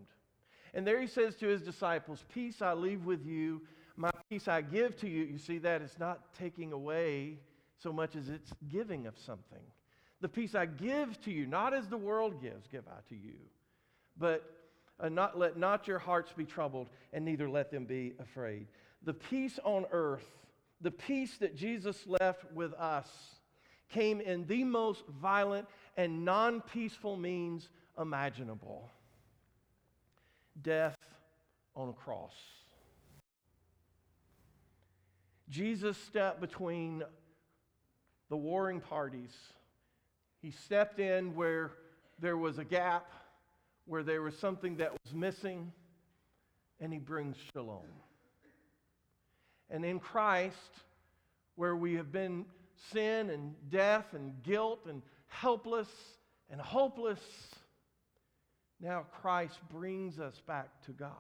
And 0.75 0.87
there 0.87 1.01
he 1.01 1.07
says 1.07 1.37
to 1.37 1.47
his 1.47 1.63
disciples, 1.63 2.25
Peace 2.35 2.61
I 2.61 2.75
leave 2.75 3.05
with 3.05 3.25
you, 3.25 3.63
my 3.97 4.11
peace 4.29 4.49
I 4.49 4.61
give 4.61 4.97
to 5.01 5.09
you. 5.09 5.25
You 5.25 5.39
see 5.39 5.59
that? 5.59 5.83
It's 5.83 5.99
not 5.99 6.35
taking 6.35 6.73
away 6.73 7.39
so 7.79 7.93
much 7.93 8.17
as 8.17 8.29
it's 8.29 8.53
giving 8.69 9.07
of 9.07 9.15
something. 9.19 9.63
The 10.21 10.29
peace 10.29 10.55
I 10.55 10.67
give 10.67 11.21
to 11.23 11.31
you, 11.31 11.47
not 11.47 11.75
as 11.75 11.89
the 11.89 11.97
world 11.97 12.43
gives, 12.43 12.67
give 12.67 12.85
I 12.89 13.01
to 13.11 13.15
you. 13.15 13.35
But 14.19 14.43
uh, 14.99 15.09
not, 15.09 15.39
let 15.39 15.57
not 15.57 15.87
your 15.87 15.99
hearts 15.99 16.33
be 16.33 16.45
troubled, 16.45 16.89
and 17.13 17.25
neither 17.25 17.49
let 17.49 17.71
them 17.71 17.85
be 17.85 18.15
afraid. 18.19 18.67
The 19.03 19.15
peace 19.15 19.59
on 19.65 19.87
earth, 19.93 20.27
the 20.85 20.91
peace 20.91 21.39
that 21.39 21.57
Jesus 21.57 22.07
left 22.07 22.45
with 22.53 22.75
us, 22.75 23.09
came 23.89 24.21
in 24.21 24.47
the 24.47 24.65
most 24.65 25.03
violent 25.21 25.67
and 25.97 26.25
non 26.25 26.61
peaceful 26.61 27.17
means 27.17 27.71
imaginable 27.99 28.91
death 30.61 30.97
on 31.75 31.89
a 31.89 31.93
cross. 31.93 32.35
Jesus 35.49 35.97
stepped 35.97 36.41
between 36.41 37.03
the 38.29 38.37
warring 38.37 38.81
parties. 38.81 39.35
He 40.43 40.51
stepped 40.51 41.01
in 41.01 41.35
where 41.35 41.73
there 42.19 42.37
was 42.37 42.59
a 42.59 42.65
gap, 42.65 43.11
where 43.87 44.03
there 44.03 44.23
was 44.23 44.37
something 44.37 44.77
that 44.77 44.93
was 44.93 45.15
missing, 45.15 45.73
and 46.79 46.93
he 46.93 46.99
brings 46.99 47.37
shalom. 47.55 48.04
And 49.71 49.85
in 49.85 49.99
Christ, 49.99 50.57
where 51.57 51.77
we 51.77 51.95
have 51.95 52.13
been 52.13 52.45
sin 52.93 53.31
and 53.31 53.55
death 53.71 54.07
and 54.13 54.43
guilt 54.43 54.81
and 54.89 55.03
helpless 55.27 55.89
and 56.51 56.61
hopeless, 56.61 57.21
now 58.81 59.07
Christ 59.21 59.59
brings 59.71 60.19
us 60.19 60.41
back 60.47 60.69
to 60.87 60.93
God. 60.93 61.11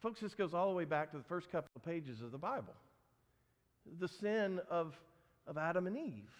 Folks, 0.00 0.20
this 0.20 0.34
goes 0.34 0.54
all 0.54 0.68
the 0.68 0.74
way 0.74 0.84
back 0.84 1.10
to 1.12 1.16
the 1.16 1.24
first 1.24 1.50
couple 1.50 1.70
of 1.76 1.84
pages 1.84 2.20
of 2.20 2.32
the 2.32 2.38
Bible 2.38 2.74
the 3.98 4.08
sin 4.08 4.60
of, 4.70 4.94
of 5.46 5.58
Adam 5.58 5.86
and 5.86 5.96
Eve. 5.96 6.30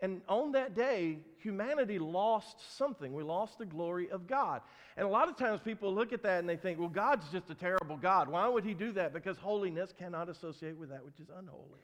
And 0.00 0.20
on 0.28 0.52
that 0.52 0.74
day, 0.74 1.18
humanity 1.38 1.98
lost 1.98 2.76
something. 2.76 3.14
We 3.14 3.22
lost 3.22 3.58
the 3.58 3.64
glory 3.64 4.10
of 4.10 4.26
God. 4.26 4.60
And 4.96 5.06
a 5.06 5.08
lot 5.08 5.28
of 5.28 5.36
times 5.36 5.60
people 5.64 5.94
look 5.94 6.12
at 6.12 6.22
that 6.22 6.40
and 6.40 6.48
they 6.48 6.56
think, 6.56 6.78
well, 6.78 6.88
God's 6.88 7.28
just 7.30 7.48
a 7.50 7.54
terrible 7.54 7.96
God. 7.96 8.28
Why 8.28 8.46
would 8.46 8.64
he 8.64 8.74
do 8.74 8.92
that? 8.92 9.14
Because 9.14 9.38
holiness 9.38 9.94
cannot 9.98 10.28
associate 10.28 10.76
with 10.76 10.90
that 10.90 11.04
which 11.04 11.18
is 11.18 11.28
unholy. 11.38 11.80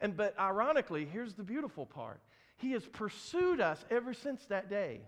And 0.00 0.16
but 0.16 0.38
ironically, 0.38 1.08
here's 1.10 1.34
the 1.34 1.42
beautiful 1.42 1.86
part. 1.86 2.20
He 2.56 2.72
has 2.72 2.84
pursued 2.84 3.60
us 3.60 3.84
ever 3.90 4.14
since 4.14 4.44
that 4.46 4.70
day. 4.70 5.00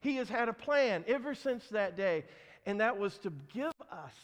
He 0.00 0.16
has 0.16 0.28
had 0.28 0.48
a 0.48 0.52
plan 0.52 1.04
ever 1.06 1.34
since 1.34 1.68
that 1.68 1.96
day, 1.96 2.24
and 2.66 2.80
that 2.80 2.98
was 2.98 3.18
to 3.18 3.32
give 3.54 3.72
us 3.90 4.14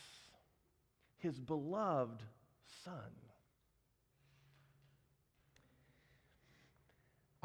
his 1.19 1.39
beloved 1.39 2.23
son. 2.85 2.95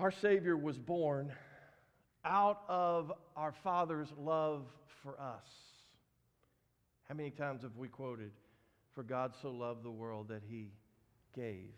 Our 0.04 0.12
Savior 0.12 0.58
was 0.58 0.78
born 0.78 1.32
out 2.26 2.64
of 2.68 3.14
our 3.38 3.54
Father's 3.64 4.10
love 4.18 4.66
for 5.02 5.12
us. 5.18 5.48
How 7.08 7.16
many 7.16 7.30
times 7.30 7.62
have 7.62 7.78
we 7.78 7.88
quoted, 7.88 8.32
For 8.96 9.04
God 9.04 9.32
so 9.42 9.50
loved 9.50 9.82
the 9.82 9.92
world 9.92 10.28
that 10.28 10.42
he 10.46 10.74
gave 11.34 11.70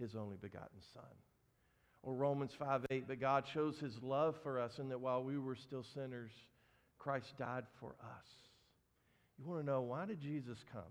his 0.00 0.16
only 0.16 0.38
begotten 0.42 0.80
Son? 0.92 1.04
Or 2.02 2.14
Romans 2.14 2.50
5 2.58 2.86
8, 2.90 3.06
but 3.06 3.20
God 3.20 3.44
shows 3.54 3.78
his 3.78 3.94
love 4.02 4.34
for 4.42 4.58
us 4.58 4.80
in 4.80 4.88
that 4.88 5.00
while 5.00 5.22
we 5.22 5.38
were 5.38 5.54
still 5.54 5.84
sinners, 5.94 6.32
Christ 6.98 7.38
died 7.38 7.62
for 7.78 7.94
us. 8.02 8.26
You 9.38 9.48
want 9.48 9.60
to 9.60 9.66
know 9.66 9.82
why 9.82 10.04
did 10.04 10.20
Jesus 10.20 10.58
come? 10.72 10.82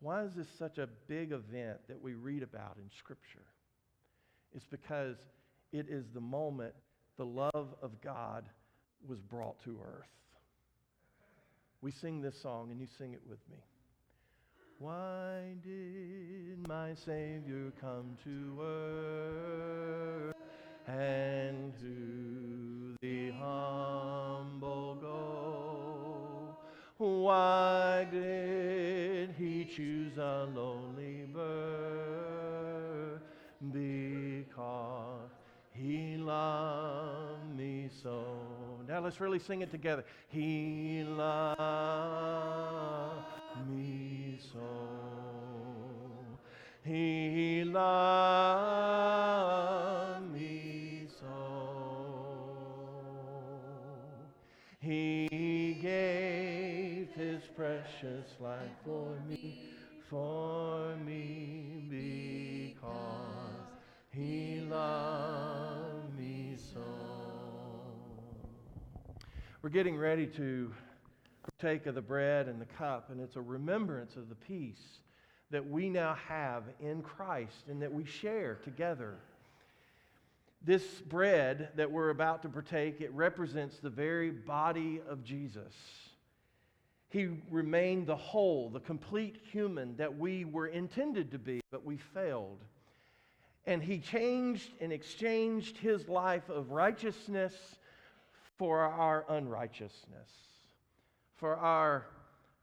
Why 0.00 0.24
is 0.24 0.34
this 0.36 0.48
such 0.58 0.76
a 0.76 0.90
big 1.08 1.32
event 1.32 1.78
that 1.88 2.02
we 2.02 2.12
read 2.12 2.42
about 2.42 2.76
in 2.76 2.90
Scripture? 2.98 3.46
It's 4.56 4.66
because 4.70 5.16
it 5.70 5.86
is 5.90 6.06
the 6.14 6.20
moment 6.20 6.72
the 7.18 7.26
love 7.26 7.74
of 7.82 8.00
God 8.02 8.44
was 9.06 9.20
brought 9.20 9.62
to 9.64 9.78
earth. 9.86 10.08
We 11.82 11.90
sing 11.90 12.22
this 12.22 12.40
song, 12.40 12.70
and 12.70 12.80
you 12.80 12.86
sing 12.98 13.12
it 13.12 13.20
with 13.28 13.38
me. 13.50 13.58
Why 14.78 15.54
did 15.62 16.66
my 16.66 16.94
Savior 16.94 17.70
come 17.80 18.16
to 18.24 18.62
earth 18.62 20.34
and 20.86 21.72
to 21.80 22.96
the 23.02 23.30
humble 23.32 24.96
go? 25.00 26.56
Why 26.96 28.06
did 28.10 29.34
he 29.38 29.66
choose 29.66 30.16
a 30.16 30.48
lonely 30.54 31.26
birth? 31.32 31.85
Because 34.56 35.28
he 35.72 36.16
loved 36.16 37.54
me 37.54 37.90
so. 38.02 38.24
Now 38.88 39.00
let's 39.00 39.20
really 39.20 39.38
sing 39.38 39.60
it 39.60 39.70
together. 39.70 40.02
He 40.28 41.04
loved 41.06 41.58
me 43.68 44.38
so. 44.50 44.60
He 46.82 47.64
loved 47.64 47.82
me 50.32 51.06
so. 51.20 51.26
He 54.80 55.78
gave 55.82 57.10
his 57.14 57.42
precious 57.54 58.30
life 58.40 58.70
for 58.86 59.18
me, 59.28 59.64
for 60.08 60.96
me, 61.04 61.84
because 61.90 63.25
he 64.16 64.60
loved 64.70 66.18
me 66.18 66.56
so. 66.72 66.80
We're 69.60 69.68
getting 69.68 69.96
ready 69.96 70.26
to 70.28 70.72
partake 71.42 71.86
of 71.86 71.94
the 71.94 72.02
bread 72.02 72.48
and 72.48 72.60
the 72.60 72.66
cup, 72.66 73.10
and 73.10 73.20
it's 73.20 73.36
a 73.36 73.40
remembrance 73.40 74.16
of 74.16 74.28
the 74.28 74.34
peace 74.34 75.00
that 75.50 75.68
we 75.68 75.90
now 75.90 76.16
have 76.28 76.64
in 76.80 77.02
Christ 77.02 77.64
and 77.68 77.82
that 77.82 77.92
we 77.92 78.04
share 78.04 78.54
together. 78.64 79.16
This 80.62 80.82
bread 81.02 81.68
that 81.76 81.90
we're 81.90 82.10
about 82.10 82.42
to 82.42 82.48
partake, 82.48 83.00
it 83.00 83.12
represents 83.12 83.78
the 83.78 83.90
very 83.90 84.30
body 84.30 85.00
of 85.08 85.24
Jesus. 85.24 85.74
He 87.10 87.28
remained 87.50 88.06
the 88.06 88.16
whole, 88.16 88.70
the 88.70 88.80
complete 88.80 89.36
human 89.52 89.96
that 89.96 90.18
we 90.18 90.44
were 90.44 90.68
intended 90.68 91.30
to 91.32 91.38
be, 91.38 91.60
but 91.70 91.84
we 91.84 91.98
failed. 91.98 92.58
And 93.66 93.82
he 93.82 93.98
changed 93.98 94.70
and 94.80 94.92
exchanged 94.92 95.76
his 95.78 96.08
life 96.08 96.48
of 96.48 96.70
righteousness 96.70 97.54
for 98.58 98.80
our 98.80 99.24
unrighteousness, 99.28 100.30
for 101.34 101.56
our, 101.56 102.06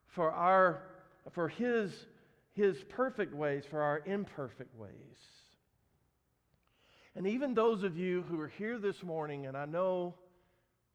for 0.08 0.32
our, 0.32 0.84
for 1.32 1.50
his, 1.50 2.08
his 2.54 2.84
perfect 2.86 3.34
ways, 3.34 3.63
for 3.70 3.82
our 3.82 4.02
imperfect 4.06 4.74
ways. 4.78 4.92
And 7.16 7.28
even 7.28 7.54
those 7.54 7.84
of 7.84 7.98
you 7.98 8.24
who 8.24 8.39
are 8.39 8.48
here 8.48 8.80
this 8.80 9.04
morning, 9.04 9.46
and 9.46 9.56
I 9.56 9.66
know 9.66 10.16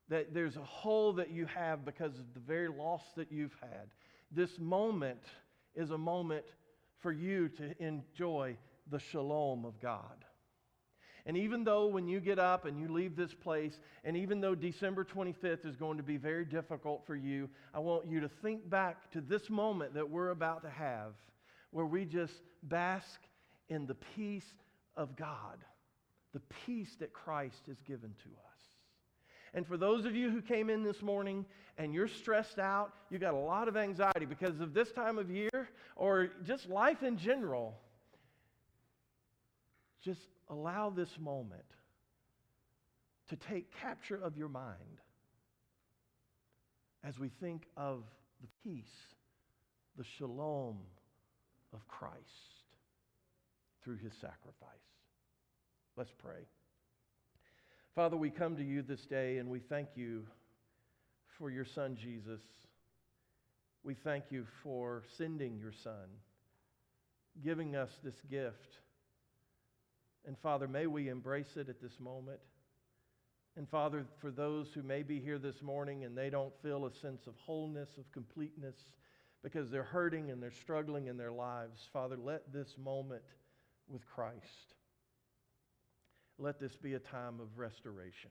that 0.08 0.34
there's 0.34 0.56
a 0.56 0.64
hole 0.64 1.12
that 1.12 1.30
you 1.30 1.46
have 1.46 1.84
because 1.84 2.18
of 2.18 2.34
the 2.34 2.40
very 2.40 2.68
loss 2.68 3.02
that 3.14 3.30
you've 3.30 3.56
had, 3.60 3.90
this 4.32 4.58
moment 4.58 5.22
is 5.76 5.90
a 5.90 5.98
moment 5.98 6.44
for 6.98 7.12
you 7.12 7.48
to 7.50 7.74
enjoy 7.78 8.56
the 8.90 8.98
shalom 8.98 9.64
of 9.64 9.80
God. 9.80 10.24
And 11.26 11.36
even 11.36 11.62
though 11.62 11.86
when 11.86 12.08
you 12.08 12.20
get 12.20 12.38
up 12.38 12.64
and 12.64 12.80
you 12.80 12.88
leave 12.88 13.14
this 13.14 13.34
place, 13.34 13.78
and 14.02 14.16
even 14.16 14.40
though 14.40 14.54
December 14.54 15.04
25th 15.04 15.66
is 15.66 15.76
going 15.76 15.98
to 15.98 16.02
be 16.02 16.16
very 16.16 16.46
difficult 16.46 17.04
for 17.06 17.14
you, 17.14 17.50
I 17.74 17.80
want 17.80 18.06
you 18.06 18.20
to 18.20 18.28
think 18.28 18.68
back 18.70 19.10
to 19.12 19.20
this 19.20 19.50
moment 19.50 19.92
that 19.94 20.08
we're 20.08 20.30
about 20.30 20.62
to 20.62 20.70
have 20.70 21.12
where 21.70 21.84
we 21.84 22.06
just 22.06 22.32
bask 22.62 23.20
in 23.68 23.86
the 23.86 23.96
peace 24.16 24.54
of 24.96 25.16
God, 25.16 25.58
the 26.32 26.40
peace 26.66 26.96
that 26.98 27.12
Christ 27.12 27.62
has 27.66 27.76
given 27.82 28.14
to 28.22 28.30
us. 28.30 28.58
And 29.54 29.66
for 29.66 29.76
those 29.76 30.04
of 30.04 30.14
you 30.14 30.30
who 30.30 30.40
came 30.40 30.70
in 30.70 30.82
this 30.82 31.02
morning 31.02 31.44
and 31.76 31.92
you're 31.92 32.08
stressed 32.08 32.58
out, 32.58 32.92
you 33.10 33.18
got 33.18 33.34
a 33.34 33.38
lot 33.38 33.68
of 33.68 33.76
anxiety 33.76 34.24
because 34.24 34.60
of 34.60 34.72
this 34.72 34.92
time 34.92 35.18
of 35.18 35.30
year 35.30 35.68
or 35.96 36.30
just 36.46 36.68
life 36.68 37.02
in 37.02 37.18
general, 37.18 37.78
just 40.04 40.20
allow 40.48 40.90
this 40.90 41.10
moment 41.20 41.64
to 43.28 43.36
take 43.36 43.72
capture 43.80 44.16
of 44.16 44.36
your 44.36 44.48
mind 44.48 45.00
as 47.04 47.18
we 47.18 47.30
think 47.40 47.64
of 47.76 48.02
the 48.40 48.48
peace, 48.64 48.84
the 49.96 50.04
shalom 50.18 50.78
of 51.72 51.86
Christ. 51.88 52.14
through 53.84 53.96
his 53.96 54.12
sacrifice. 54.20 54.88
Let's 55.96 56.12
pray. 56.18 56.46
Father, 57.94 58.16
we 58.16 58.28
come 58.28 58.56
to 58.56 58.62
you 58.62 58.82
this 58.82 59.00
day 59.06 59.38
and 59.38 59.48
we 59.48 59.60
thank 59.60 59.88
you 59.94 60.24
for 61.38 61.50
your 61.50 61.64
son 61.64 61.96
Jesus. 61.96 62.40
We 63.82 63.94
thank 63.94 64.24
you 64.30 64.46
for 64.62 65.04
sending 65.16 65.56
your 65.56 65.72
son, 65.82 66.08
giving 67.42 67.76
us 67.76 67.90
this 68.04 68.14
gift. 68.30 68.78
And 70.28 70.38
Father, 70.38 70.68
may 70.68 70.86
we 70.86 71.08
embrace 71.08 71.56
it 71.56 71.70
at 71.70 71.80
this 71.80 71.98
moment. 71.98 72.38
And 73.56 73.66
Father, 73.66 74.04
for 74.20 74.30
those 74.30 74.68
who 74.74 74.82
may 74.82 75.02
be 75.02 75.18
here 75.18 75.38
this 75.38 75.62
morning 75.62 76.04
and 76.04 76.16
they 76.16 76.28
don't 76.28 76.52
feel 76.62 76.84
a 76.84 76.92
sense 76.92 77.26
of 77.26 77.34
wholeness, 77.38 77.96
of 77.96 78.12
completeness, 78.12 78.76
because 79.42 79.70
they're 79.70 79.82
hurting 79.82 80.30
and 80.30 80.42
they're 80.42 80.52
struggling 80.52 81.06
in 81.06 81.16
their 81.16 81.32
lives, 81.32 81.88
Father, 81.94 82.18
let 82.22 82.52
this 82.52 82.76
moment 82.76 83.22
with 83.88 84.06
Christ, 84.06 84.74
let 86.38 86.60
this 86.60 86.76
be 86.76 86.92
a 86.92 86.98
time 86.98 87.40
of 87.40 87.58
restoration. 87.58 88.30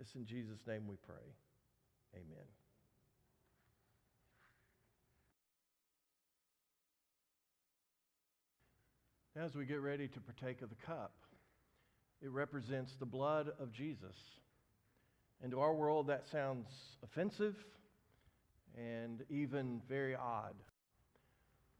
It's 0.00 0.16
in 0.16 0.26
Jesus' 0.26 0.66
name 0.66 0.88
we 0.88 0.96
pray. 0.96 1.14
Amen. 2.12 2.65
As 9.38 9.54
we 9.54 9.66
get 9.66 9.82
ready 9.82 10.08
to 10.08 10.20
partake 10.20 10.62
of 10.62 10.70
the 10.70 10.86
cup, 10.86 11.12
it 12.22 12.30
represents 12.30 12.94
the 12.98 13.04
blood 13.04 13.52
of 13.60 13.70
Jesus. 13.70 14.16
And 15.42 15.50
to 15.50 15.60
our 15.60 15.74
world, 15.74 16.06
that 16.06 16.24
sounds 16.32 16.66
offensive 17.04 17.54
and 18.78 19.22
even 19.28 19.82
very 19.90 20.14
odd. 20.14 20.54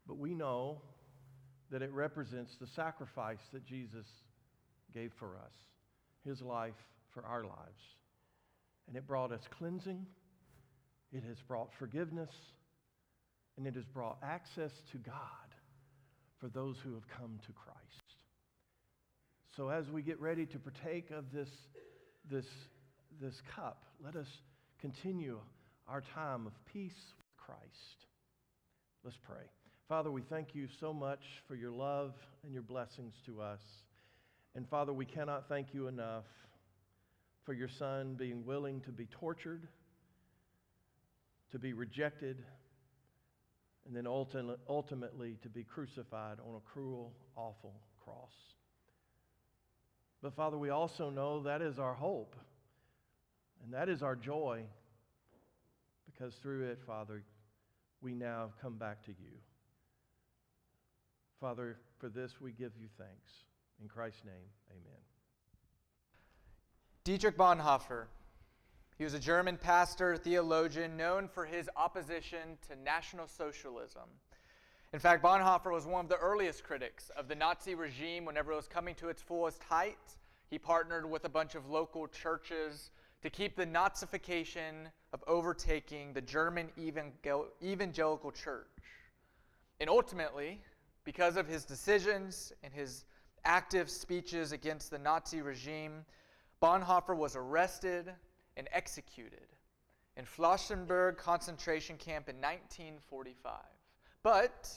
But 0.05 0.19
we 0.19 0.35
know 0.35 0.83
that 1.71 1.81
it 1.81 1.91
represents 1.91 2.55
the 2.61 2.67
sacrifice 2.67 3.41
that 3.53 3.65
Jesus 3.65 4.05
gave 4.93 5.11
for 5.17 5.35
us, 5.35 5.53
his 6.23 6.43
life 6.43 6.75
for 7.11 7.25
our 7.25 7.43
lives. 7.43 7.81
And 8.87 8.95
it 8.95 9.07
brought 9.07 9.31
us 9.31 9.41
cleansing, 9.57 10.05
it 11.11 11.23
has 11.23 11.37
brought 11.47 11.71
forgiveness, 11.79 12.35
and 13.57 13.65
it 13.65 13.73
has 13.73 13.85
brought 13.85 14.19
access 14.21 14.71
to 14.91 14.99
God 14.99 15.46
for 16.39 16.47
those 16.49 16.77
who 16.83 16.93
have 16.93 17.07
come 17.07 17.39
to 17.45 17.51
Christ. 17.53 17.77
So 19.55 19.69
as 19.69 19.89
we 19.89 20.01
get 20.01 20.21
ready 20.21 20.45
to 20.45 20.59
partake 20.59 21.09
of 21.11 21.31
this, 21.31 21.49
this, 22.29 22.45
this 23.19 23.33
cup, 23.55 23.83
let 24.03 24.15
us 24.15 24.27
continue 24.79 25.39
our 25.87 26.03
time 26.13 26.45
of 26.45 26.53
peace 26.71 26.91
with 27.17 27.25
Christ. 27.37 28.05
Let's 29.03 29.17
pray. 29.25 29.45
Father, 29.87 30.11
we 30.11 30.21
thank 30.21 30.53
you 30.53 30.67
so 30.79 30.93
much 30.93 31.21
for 31.47 31.55
your 31.55 31.71
love 31.71 32.13
and 32.43 32.53
your 32.53 32.61
blessings 32.61 33.13
to 33.25 33.41
us. 33.41 33.61
And 34.53 34.67
Father, 34.69 34.93
we 34.93 35.05
cannot 35.05 35.47
thank 35.47 35.73
you 35.73 35.87
enough 35.87 36.25
for 37.45 37.53
your 37.53 37.69
Son 37.79 38.15
being 38.15 38.45
willing 38.45 38.81
to 38.81 38.91
be 38.91 39.05
tortured, 39.05 39.67
to 41.51 41.57
be 41.57 41.73
rejected, 41.73 42.43
and 43.87 43.95
then 43.95 44.05
ultimately 44.05 45.37
to 45.41 45.49
be 45.49 45.63
crucified 45.63 46.37
on 46.45 46.55
a 46.55 46.59
cruel, 46.59 47.13
awful 47.37 47.73
cross. 48.03 48.33
But 50.21 50.35
Father, 50.35 50.57
we 50.57 50.69
also 50.69 51.09
know 51.09 51.43
that 51.43 51.61
is 51.61 51.79
our 51.79 51.93
hope, 51.93 52.35
and 53.63 53.73
that 53.73 53.87
is 53.87 54.03
our 54.03 54.15
joy, 54.15 54.63
because 56.05 56.33
through 56.35 56.65
it, 56.65 56.79
Father, 56.85 57.23
we 58.01 58.13
now 58.13 58.49
come 58.61 58.75
back 58.75 59.03
to 59.05 59.11
you. 59.11 59.31
Father, 61.39 61.77
for 61.99 62.09
this 62.09 62.41
we 62.41 62.51
give 62.51 62.71
you 62.79 62.87
thanks. 62.97 63.31
In 63.81 63.87
Christ's 63.87 64.25
name, 64.25 64.49
amen. 64.71 65.01
Dietrich 67.03 67.37
Bonhoeffer. 67.37 68.05
He 68.97 69.03
was 69.03 69.13
a 69.13 69.19
German 69.19 69.57
pastor, 69.57 70.17
theologian, 70.17 70.97
known 70.97 71.27
for 71.27 71.45
his 71.45 71.69
opposition 71.75 72.57
to 72.67 72.75
National 72.75 73.27
Socialism. 73.27 74.09
In 74.91 74.99
fact, 74.99 75.23
Bonhoeffer 75.23 75.71
was 75.71 75.85
one 75.85 76.05
of 76.05 76.09
the 76.09 76.17
earliest 76.17 76.63
critics 76.63 77.11
of 77.15 77.27
the 77.27 77.35
Nazi 77.35 77.75
regime 77.75 78.25
whenever 78.25 78.53
it 78.53 78.55
was 78.55 78.67
coming 78.67 78.95
to 78.95 79.09
its 79.09 79.21
fullest 79.21 79.61
height. 79.61 79.99
He 80.49 80.57
partnered 80.57 81.07
with 81.07 81.25
a 81.25 81.29
bunch 81.29 81.53
of 81.53 81.69
local 81.69 82.07
churches 82.07 82.89
to 83.21 83.29
keep 83.29 83.55
the 83.55 83.67
Nazification 83.67 84.87
of 85.13 85.23
overtaking 85.27 86.13
the 86.13 86.21
German 86.21 86.69
evangelical 86.79 88.31
church. 88.31 88.65
And 89.79 89.91
ultimately, 89.91 90.59
because 91.03 91.37
of 91.37 91.47
his 91.47 91.65
decisions 91.65 92.51
and 92.63 92.73
his 92.73 93.05
active 93.45 93.91
speeches 93.91 94.53
against 94.53 94.89
the 94.89 94.97
Nazi 94.97 95.43
regime, 95.43 96.03
Bonhoeffer 96.63 97.15
was 97.15 97.35
arrested 97.35 98.11
and 98.57 98.67
executed 98.73 99.47
in 100.17 100.25
Flossenburg 100.25 101.17
concentration 101.17 101.95
camp 101.95 102.27
in 102.27 102.35
1945. 102.37 103.53
But 104.23 104.69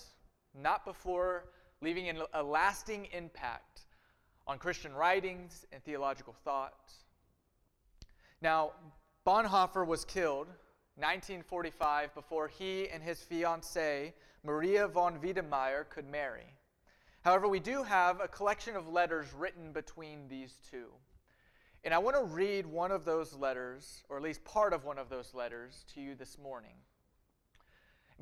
not 0.54 0.84
before 0.84 1.46
leaving 1.80 2.12
a 2.34 2.42
lasting 2.42 3.08
impact 3.12 3.86
on 4.46 4.58
Christian 4.58 4.92
writings 4.92 5.66
and 5.72 5.82
theological 5.82 6.34
thought. 6.44 6.92
Now, 8.42 8.72
Bonhoeffer 9.26 9.86
was 9.86 10.04
killed 10.04 10.48
1945 10.96 12.14
before 12.14 12.48
he 12.48 12.88
and 12.88 13.02
his 13.02 13.20
fiancee 13.20 14.12
Maria 14.44 14.88
von 14.88 15.18
Wedemeyer 15.20 15.88
could 15.88 16.08
marry. 16.10 16.54
However, 17.22 17.48
we 17.48 17.60
do 17.60 17.82
have 17.82 18.20
a 18.20 18.28
collection 18.28 18.76
of 18.76 18.88
letters 18.88 19.26
written 19.34 19.72
between 19.72 20.28
these 20.28 20.54
two. 20.70 20.86
And 21.82 21.94
I 21.94 21.98
want 21.98 22.16
to 22.16 22.24
read 22.24 22.66
one 22.66 22.92
of 22.92 23.04
those 23.04 23.34
letters, 23.34 24.04
or 24.08 24.18
at 24.18 24.22
least 24.22 24.44
part 24.44 24.74
of 24.74 24.84
one 24.84 24.98
of 24.98 25.08
those 25.08 25.32
letters, 25.32 25.84
to 25.94 26.00
you 26.00 26.14
this 26.14 26.38
morning. 26.38 26.74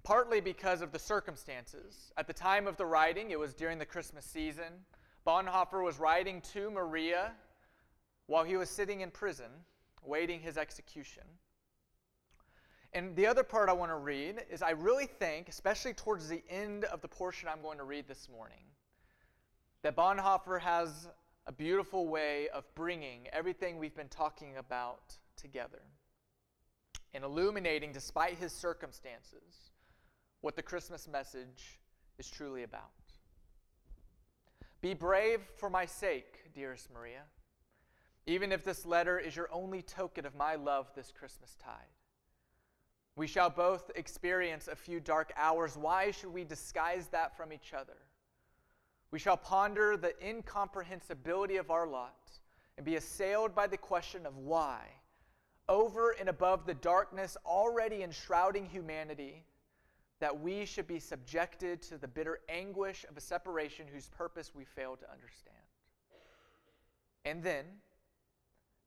Partly 0.05 0.41
because 0.41 0.81
of 0.81 0.93
the 0.93 0.99
circumstances. 0.99 2.13
At 2.17 2.29
the 2.29 2.33
time 2.33 2.69
of 2.69 2.77
the 2.77 2.87
writing, 2.87 3.33
it 3.33 3.39
was 3.39 3.55
during 3.55 3.79
the 3.79 3.85
Christmas 3.85 4.25
season. 4.25 4.85
Bonhoeffer 5.27 5.83
was 5.83 5.99
writing 5.99 6.41
to 6.53 6.71
Maria 6.71 7.33
while 8.27 8.45
he 8.45 8.57
was 8.57 8.71
sitting 8.71 9.01
in 9.01 9.11
prison, 9.11 9.51
waiting 10.05 10.41
his 10.41 10.57
execution. 10.57 11.25
And 12.93 13.17
the 13.17 13.27
other 13.27 13.43
part 13.43 13.69
I 13.69 13.73
want 13.73 13.91
to 13.91 13.97
read 13.97 14.45
is 14.51 14.63
I 14.63 14.71
really 14.71 15.07
think, 15.07 15.49
especially 15.49 15.95
towards 15.95 16.29
the 16.29 16.43
end 16.49 16.85
of 16.85 17.01
the 17.01 17.09
portion 17.09 17.49
I'm 17.49 17.61
going 17.61 17.79
to 17.79 17.85
read 17.85 18.07
this 18.07 18.29
morning, 18.29 18.65
that 19.83 19.97
Bonhoeffer 19.97 20.61
has 20.61 21.09
a 21.49 21.53
beautiful 21.53 22.07
way 22.07 22.49
of 22.51 22.63
bringing 22.75 23.27
everything 23.33 23.79
we've 23.79 23.97
been 23.97 24.09
talking 24.09 24.59
about 24.59 25.17
together 25.35 25.81
and 27.15 27.25
illuminating, 27.25 27.91
despite 27.91 28.37
his 28.37 28.53
circumstances, 28.53 29.73
what 30.43 30.57
the 30.57 30.63
Christmas 30.63 31.09
message 31.09 31.81
is 32.19 32.29
truly 32.29 32.65
about. 32.65 32.91
Be 34.83 34.93
brave 34.93 35.41
for 35.57 35.71
my 35.71 35.87
sake, 35.87 36.53
dearest 36.55 36.93
Maria, 36.93 37.23
even 38.27 38.53
if 38.53 38.63
this 38.63 38.85
letter 38.85 39.19
is 39.19 39.35
your 39.35 39.49
only 39.51 39.81
token 39.81 40.27
of 40.27 40.37
my 40.37 40.55
love 40.55 40.91
this 40.95 41.11
Christmas 41.19 41.57
tide. 41.65 41.73
We 43.17 43.27
shall 43.27 43.49
both 43.49 43.91
experience 43.97 44.69
a 44.69 44.77
few 44.77 45.01
dark 45.01 45.33
hours. 45.35 45.79
Why 45.79 46.11
should 46.11 46.33
we 46.33 46.45
disguise 46.45 47.09
that 47.09 47.39
from 47.39 47.55
each 47.55 47.73
other? 47.73 47.97
We 49.11 49.19
shall 49.19 49.37
ponder 49.37 49.97
the 49.97 50.15
incomprehensibility 50.27 51.57
of 51.57 51.71
our 51.71 51.87
lot 51.87 52.31
and 52.77 52.85
be 52.85 52.97
assailed 52.97 53.55
by 53.55 53.67
the 53.67 53.77
question 53.77 54.27
of 54.27 54.37
why, 54.37 54.81
over 55.69 56.11
and 56.11 56.29
above 56.29 56.67
the 56.67 56.75
darkness 56.75 57.37
already 57.45 58.03
enshrouding 58.03 58.67
humanity, 58.67 59.45
that 60.21 60.41
we 60.41 60.65
should 60.65 60.87
be 60.87 60.99
subjected 60.99 61.81
to 61.83 61.97
the 61.97 62.09
bitter 62.09 62.41
anguish 62.49 63.07
of 63.09 63.17
a 63.17 63.21
separation 63.21 63.87
whose 63.87 64.09
purpose 64.09 64.53
we 64.55 64.65
fail 64.65 64.97
to 64.97 65.11
understand. 65.11 65.57
And 67.25 67.43
then, 67.43 67.65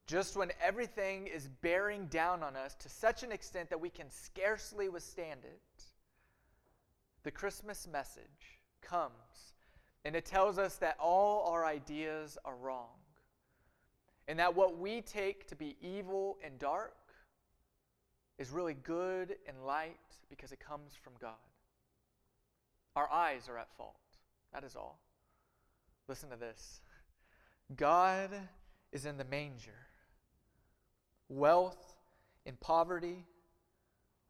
just 0.07 0.35
when 0.35 0.51
everything 0.61 1.27
is 1.27 1.47
bearing 1.47 2.07
down 2.07 2.43
on 2.43 2.55
us 2.55 2.75
to 2.75 2.89
such 2.89 3.23
an 3.23 3.31
extent 3.31 3.69
that 3.69 3.79
we 3.79 3.89
can 3.89 4.09
scarcely 4.09 4.89
withstand 4.89 5.41
it, 5.45 5.83
the 7.23 7.31
Christmas 7.31 7.87
message 7.87 8.59
comes 8.81 9.53
and 10.03 10.15
it 10.15 10.25
tells 10.25 10.57
us 10.57 10.75
that 10.77 10.97
all 10.99 11.51
our 11.51 11.65
ideas 11.65 12.37
are 12.43 12.55
wrong 12.55 12.89
and 14.27 14.39
that 14.39 14.55
what 14.55 14.77
we 14.77 15.01
take 15.01 15.47
to 15.47 15.55
be 15.55 15.75
evil 15.81 16.37
and 16.43 16.57
dark 16.59 16.95
is 18.37 18.49
really 18.49 18.73
good 18.73 19.35
and 19.47 19.65
light 19.65 19.97
because 20.29 20.51
it 20.51 20.59
comes 20.59 20.93
from 20.95 21.13
God. 21.21 21.35
Our 22.95 23.11
eyes 23.11 23.47
are 23.49 23.57
at 23.57 23.71
fault. 23.77 23.95
That 24.53 24.63
is 24.63 24.75
all. 24.75 24.99
Listen 26.07 26.29
to 26.29 26.35
this 26.35 26.81
God 27.75 28.29
is 28.91 29.05
in 29.05 29.17
the 29.17 29.25
manger 29.25 29.87
wealth 31.29 31.95
in 32.45 32.55
poverty, 32.57 33.25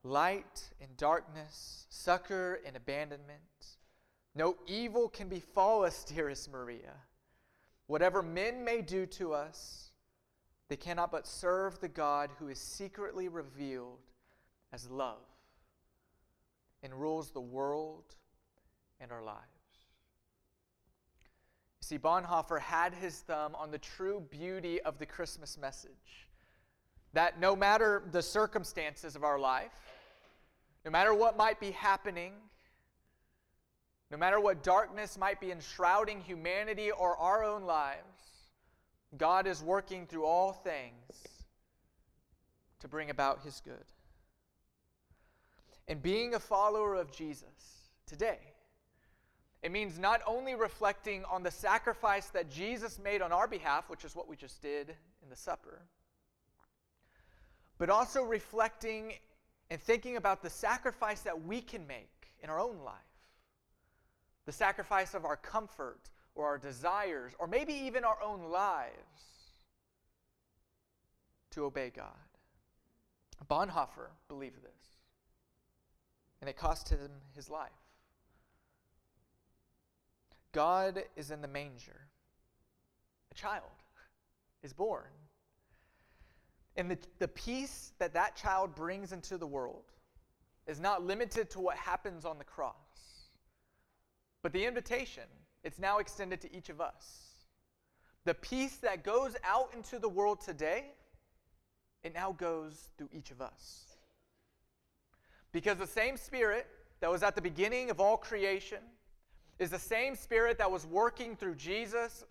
light 0.04 0.70
in 0.80 0.88
darkness, 0.98 1.86
succor 1.90 2.60
in 2.66 2.76
abandonment, 2.76 3.78
No 4.36 4.56
evil 4.66 5.10
can 5.10 5.28
befall 5.28 5.84
us, 5.84 6.04
dearest 6.04 6.52
Maria. 6.52 6.94
Whatever 7.88 8.22
men 8.22 8.64
may 8.64 8.82
do 8.82 9.06
to 9.08 9.34
us, 9.34 9.92
they 10.70 10.78
cannot 10.78 11.12
but 11.12 11.28
serve 11.28 11.80
the 11.80 11.90
God 11.90 12.30
who 12.40 12.48
is 12.48 12.60
secretly 12.60 13.28
revealed 13.28 14.00
as 14.72 14.90
love 14.90 15.18
and 16.82 16.94
rules 16.94 17.32
the 17.32 17.42
world 17.42 18.16
and 19.02 19.12
our 19.12 19.24
lives. 19.24 19.42
You 21.82 21.86
see, 21.86 21.98
Bonhoeffer 21.98 22.60
had 22.60 22.94
his 22.94 23.20
thumb 23.20 23.54
on 23.56 23.72
the 23.72 23.80
true 23.80 24.26
beauty 24.30 24.82
of 24.82 24.98
the 24.98 25.06
Christmas 25.06 25.58
message 25.58 26.30
that 27.14 27.40
no 27.40 27.56
matter 27.56 28.04
the 28.12 28.22
circumstances 28.22 29.16
of 29.16 29.24
our 29.24 29.40
life, 29.40 29.72
no 30.86 30.92
matter 30.92 31.14
what 31.14 31.36
might 31.36 31.60
be 31.60 31.72
happening, 31.72 32.34
no 34.12 34.18
matter 34.18 34.42
what 34.42 34.62
darkness 34.62 35.18
might 35.18 35.40
be 35.40 35.52
enshrouding 35.52 36.20
humanity 36.20 36.92
or 36.92 37.16
our 37.16 37.46
own 37.46 37.64
lives, 37.64 38.02
God 39.18 39.48
is 39.48 39.64
working 39.64 40.06
through 40.06 40.26
all 40.26 40.52
things 40.52 40.94
to 42.82 42.90
bring 42.90 43.10
about 43.10 43.42
his 43.42 43.62
good. 43.64 43.86
And 45.88 46.02
being 46.02 46.34
a 46.34 46.40
follower 46.40 46.96
of 46.96 47.12
Jesus 47.12 47.90
today, 48.06 48.40
it 49.64 49.72
means 49.72 49.98
not 49.98 50.22
only 50.28 50.56
reflecting 50.56 51.24
on 51.26 51.44
the 51.44 51.52
sacrifice 51.52 52.28
that 52.28 52.50
Jesus 52.50 53.00
made 53.00 53.22
on 53.22 53.32
our 53.32 53.48
behalf, 53.48 53.90
which 53.90 54.04
is 54.04 54.16
what 54.16 54.28
we 54.28 54.36
just 54.36 54.62
did 54.62 54.90
in 55.24 55.30
the 55.30 55.36
supper, 55.36 55.84
but 57.78 57.90
also 57.90 58.24
reflecting 58.24 59.14
and 59.70 59.80
thinking 59.80 60.18
about 60.18 60.42
the 60.42 60.50
sacrifice 60.50 61.22
that 61.22 61.46
we 61.46 61.62
can 61.62 61.88
make 61.88 62.28
in 62.44 62.50
our 62.50 62.60
own 62.60 62.80
life. 62.84 63.11
The 64.46 64.52
sacrifice 64.52 65.14
of 65.14 65.26
our 65.26 65.38
comfort 65.38 66.10
or 66.36 66.46
our 66.48 66.58
desires, 66.58 67.34
or 67.40 67.48
maybe 67.48 67.74
even 67.74 68.04
our 68.04 68.18
own 68.24 68.52
lives, 68.52 68.96
to 71.52 71.66
obey 71.66 71.92
God. 71.96 72.08
Bonhoeffer 73.50 74.10
believed 74.28 74.62
this, 74.64 74.98
and 76.40 76.50
it 76.50 76.56
cost 76.56 76.90
him 76.90 77.10
his 77.36 77.50
life. 77.50 77.70
God 80.54 81.04
is 81.16 81.32
in 81.32 81.42
the 81.42 81.48
manger. 81.48 82.08
A 83.32 83.36
child 83.36 83.64
is 84.64 84.74
born. 84.74 85.04
And 86.78 86.92
the, 86.92 86.98
the 87.20 87.28
peace 87.28 87.94
that 88.00 88.14
that 88.14 88.36
child 88.36 88.76
brings 88.76 89.12
into 89.12 89.38
the 89.38 89.48
world 89.48 89.84
is 90.68 90.80
not 90.80 91.04
limited 91.04 91.50
to 91.52 91.60
what 91.60 91.76
happens 91.78 92.26
on 92.26 92.38
the 92.38 92.44
cross, 92.44 92.76
but 94.42 94.54
the 94.54 94.66
invitation, 94.66 95.24
it's 95.64 95.80
now 95.80 96.00
extended 96.00 96.42
to 96.42 96.56
each 96.56 96.70
of 96.70 96.82
us. 96.82 97.32
The 98.26 98.34
peace 98.34 98.78
that 98.78 99.04
goes 99.04 99.36
out 99.44 99.74
into 99.76 100.00
the 100.00 100.10
world 100.10 100.42
today, 100.42 100.86
it 102.04 102.14
now 102.14 102.34
goes 102.34 102.90
through 102.98 103.10
each 103.12 103.32
of 103.32 103.42
us. 103.42 103.86
Because 105.52 105.78
the 105.78 105.88
same 105.88 106.18
Spirit 106.18 106.68
that 107.00 107.12
was 107.12 107.24
at 107.24 107.36
the 107.36 107.42
beginning 107.42 107.90
of 107.90 108.00
all 108.00 108.18
creation 108.18 108.80
is 109.60 109.70
the 109.70 109.80
same 109.80 110.16
Spirit 110.16 110.58
that 110.58 110.72
was 110.72 110.86
working 110.86 111.36
through 111.36 111.56
Jesus 111.56 112.26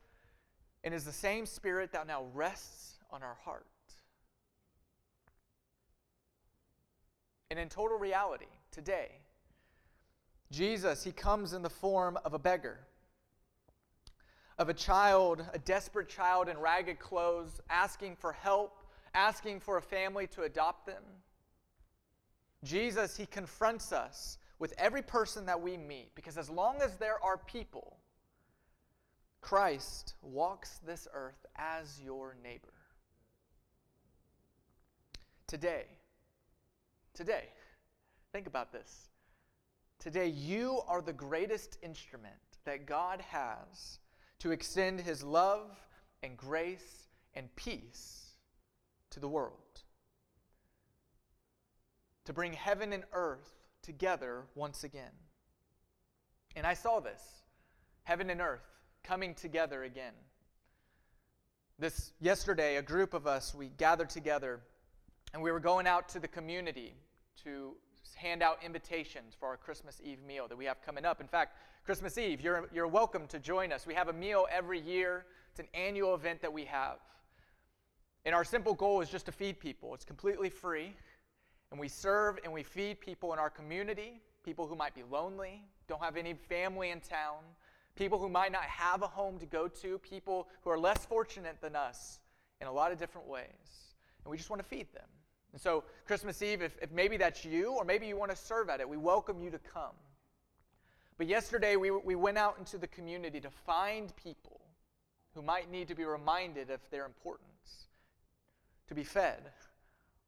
and 0.82 0.94
is 0.94 1.04
the 1.04 1.12
same 1.12 1.46
Spirit 1.46 1.92
that 1.92 2.06
now 2.06 2.24
rests 2.34 2.98
on 3.10 3.22
our 3.22 3.36
heart. 3.44 3.66
And 7.50 7.58
in 7.58 7.68
total 7.68 7.98
reality, 7.98 8.46
today, 8.70 9.19
Jesus, 10.50 11.04
he 11.04 11.12
comes 11.12 11.52
in 11.52 11.62
the 11.62 11.70
form 11.70 12.18
of 12.24 12.34
a 12.34 12.38
beggar, 12.38 12.78
of 14.58 14.68
a 14.68 14.74
child, 14.74 15.44
a 15.54 15.58
desperate 15.58 16.08
child 16.08 16.48
in 16.48 16.58
ragged 16.58 16.98
clothes, 16.98 17.60
asking 17.70 18.16
for 18.16 18.32
help, 18.32 18.82
asking 19.14 19.60
for 19.60 19.76
a 19.76 19.82
family 19.82 20.26
to 20.28 20.42
adopt 20.42 20.86
them. 20.86 21.02
Jesus, 22.64 23.16
he 23.16 23.26
confronts 23.26 23.92
us 23.92 24.38
with 24.58 24.74
every 24.76 25.02
person 25.02 25.46
that 25.46 25.60
we 25.60 25.76
meet 25.76 26.14
because 26.14 26.36
as 26.36 26.50
long 26.50 26.82
as 26.82 26.96
there 26.96 27.22
are 27.24 27.38
people, 27.38 27.96
Christ 29.40 30.14
walks 30.22 30.80
this 30.86 31.08
earth 31.14 31.46
as 31.56 32.00
your 32.04 32.36
neighbor. 32.42 32.74
Today, 35.46 35.86
today, 37.14 37.44
think 38.32 38.46
about 38.46 38.72
this. 38.72 39.08
Today, 40.00 40.28
you 40.28 40.80
are 40.88 41.02
the 41.02 41.12
greatest 41.12 41.76
instrument 41.82 42.34
that 42.64 42.86
God 42.86 43.20
has 43.20 43.98
to 44.38 44.50
extend 44.50 44.98
his 44.98 45.22
love 45.22 45.78
and 46.22 46.38
grace 46.38 47.08
and 47.34 47.54
peace 47.54 48.30
to 49.10 49.20
the 49.20 49.28
world. 49.28 49.82
To 52.24 52.32
bring 52.32 52.54
heaven 52.54 52.94
and 52.94 53.04
earth 53.12 53.52
together 53.82 54.44
once 54.54 54.84
again. 54.84 55.12
And 56.56 56.66
I 56.66 56.72
saw 56.72 57.00
this 57.00 57.22
heaven 58.04 58.30
and 58.30 58.40
earth 58.40 58.64
coming 59.04 59.34
together 59.34 59.82
again. 59.82 60.14
This 61.78 62.12
yesterday, 62.20 62.76
a 62.76 62.82
group 62.82 63.12
of 63.12 63.26
us, 63.26 63.54
we 63.54 63.68
gathered 63.68 64.08
together 64.08 64.60
and 65.34 65.42
we 65.42 65.52
were 65.52 65.60
going 65.60 65.86
out 65.86 66.08
to 66.10 66.18
the 66.18 66.28
community 66.28 66.94
to 67.44 67.74
hand 68.20 68.42
out 68.42 68.58
invitations 68.62 69.34
for 69.38 69.48
our 69.48 69.56
Christmas 69.56 70.00
Eve 70.04 70.22
meal 70.22 70.46
that 70.46 70.56
we 70.56 70.66
have 70.66 70.82
coming 70.82 71.06
up. 71.06 71.20
In 71.22 71.26
fact, 71.26 71.56
Christmas 71.84 72.18
Eve, 72.18 72.42
you're, 72.42 72.68
you're 72.72 72.86
welcome 72.86 73.26
to 73.28 73.38
join 73.38 73.72
us. 73.72 73.86
We 73.86 73.94
have 73.94 74.08
a 74.08 74.12
meal 74.12 74.46
every 74.52 74.78
year, 74.78 75.24
it's 75.50 75.60
an 75.60 75.68
annual 75.72 76.14
event 76.14 76.42
that 76.42 76.52
we 76.52 76.66
have. 76.66 76.98
And 78.26 78.34
our 78.34 78.44
simple 78.44 78.74
goal 78.74 79.00
is 79.00 79.08
just 79.08 79.24
to 79.26 79.32
feed 79.32 79.58
people, 79.58 79.94
it's 79.94 80.04
completely 80.04 80.50
free. 80.50 80.94
And 81.70 81.80
we 81.80 81.88
serve 81.88 82.38
and 82.44 82.52
we 82.52 82.62
feed 82.62 83.00
people 83.00 83.32
in 83.32 83.38
our 83.38 83.48
community, 83.48 84.20
people 84.44 84.66
who 84.66 84.74
might 84.76 84.94
be 84.94 85.04
lonely, 85.10 85.62
don't 85.88 86.02
have 86.02 86.16
any 86.16 86.34
family 86.34 86.90
in 86.90 87.00
town, 87.00 87.38
people 87.94 88.18
who 88.18 88.28
might 88.28 88.52
not 88.52 88.64
have 88.64 89.02
a 89.02 89.06
home 89.06 89.38
to 89.38 89.46
go 89.46 89.66
to, 89.68 89.98
people 89.98 90.48
who 90.62 90.70
are 90.70 90.78
less 90.78 91.06
fortunate 91.06 91.56
than 91.60 91.76
us 91.76 92.18
in 92.60 92.66
a 92.66 92.72
lot 92.72 92.92
of 92.92 92.98
different 92.98 93.28
ways. 93.28 93.94
And 94.24 94.30
we 94.30 94.36
just 94.36 94.50
want 94.50 94.60
to 94.60 94.68
feed 94.68 94.92
them. 94.92 95.06
And 95.52 95.60
so, 95.60 95.84
Christmas 96.06 96.42
Eve, 96.42 96.62
if, 96.62 96.76
if 96.80 96.92
maybe 96.92 97.16
that's 97.16 97.44
you, 97.44 97.72
or 97.72 97.84
maybe 97.84 98.06
you 98.06 98.16
want 98.16 98.30
to 98.30 98.36
serve 98.36 98.68
at 98.68 98.80
it, 98.80 98.88
we 98.88 98.96
welcome 98.96 99.42
you 99.42 99.50
to 99.50 99.58
come. 99.58 99.94
But 101.18 101.26
yesterday, 101.26 101.76
we, 101.76 101.90
we 101.90 102.14
went 102.14 102.38
out 102.38 102.56
into 102.58 102.78
the 102.78 102.86
community 102.86 103.40
to 103.40 103.50
find 103.50 104.14
people 104.16 104.60
who 105.34 105.42
might 105.42 105.70
need 105.70 105.88
to 105.88 105.94
be 105.94 106.04
reminded 106.04 106.70
of 106.70 106.80
their 106.90 107.04
importance, 107.04 107.88
to 108.88 108.94
be 108.94 109.04
fed 109.04 109.50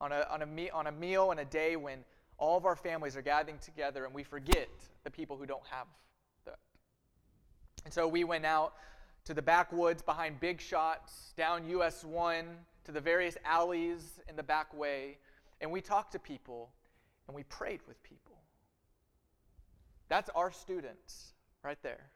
on 0.01 0.13
a, 0.13 0.27
on, 0.31 0.43
a 0.43 0.47
me, 0.47 0.71
on 0.71 0.89
a 0.89 0.93
meal 0.93 1.31
and 1.31 1.41
a 1.41 1.45
day 1.45 1.77
when 1.77 2.01
all 2.39 2.59
of 2.59 2.67
our 2.67 2.77
families 2.77 3.17
are 3.17 3.23
gathering 3.23 3.59
together 3.59 4.05
and 4.05 4.13
we 4.13 4.25
forget 4.25 4.69
the 5.05 5.11
people 5.11 5.37
who 5.37 5.47
don't 5.47 5.67
have 5.71 5.87
that. 6.45 6.59
And 7.85 7.95
so 7.95 8.09
we 8.09 8.25
went 8.25 8.45
out 8.45 8.75
to 9.25 9.35
the 9.35 9.43
backwoods 9.43 10.03
behind 10.03 10.41
Big 10.41 10.61
Shots, 10.61 11.33
down 11.37 11.69
US 11.69 12.05
1, 12.05 12.47
to 12.85 12.93
the 12.93 13.01
various 13.01 13.37
alleys 13.45 14.21
in 14.29 14.37
the 14.37 14.43
back 14.43 14.77
way, 14.77 15.19
and 15.61 15.71
we 15.71 15.81
talked 15.81 16.13
to 16.13 16.19
people 16.19 16.71
and 17.27 17.37
we 17.37 17.45
prayed 17.45 17.81
with 17.87 18.03
people. 18.03 18.37
That's 20.09 20.29
our 20.35 20.51
students 20.51 21.33
right 21.63 21.79
there, 21.83 22.11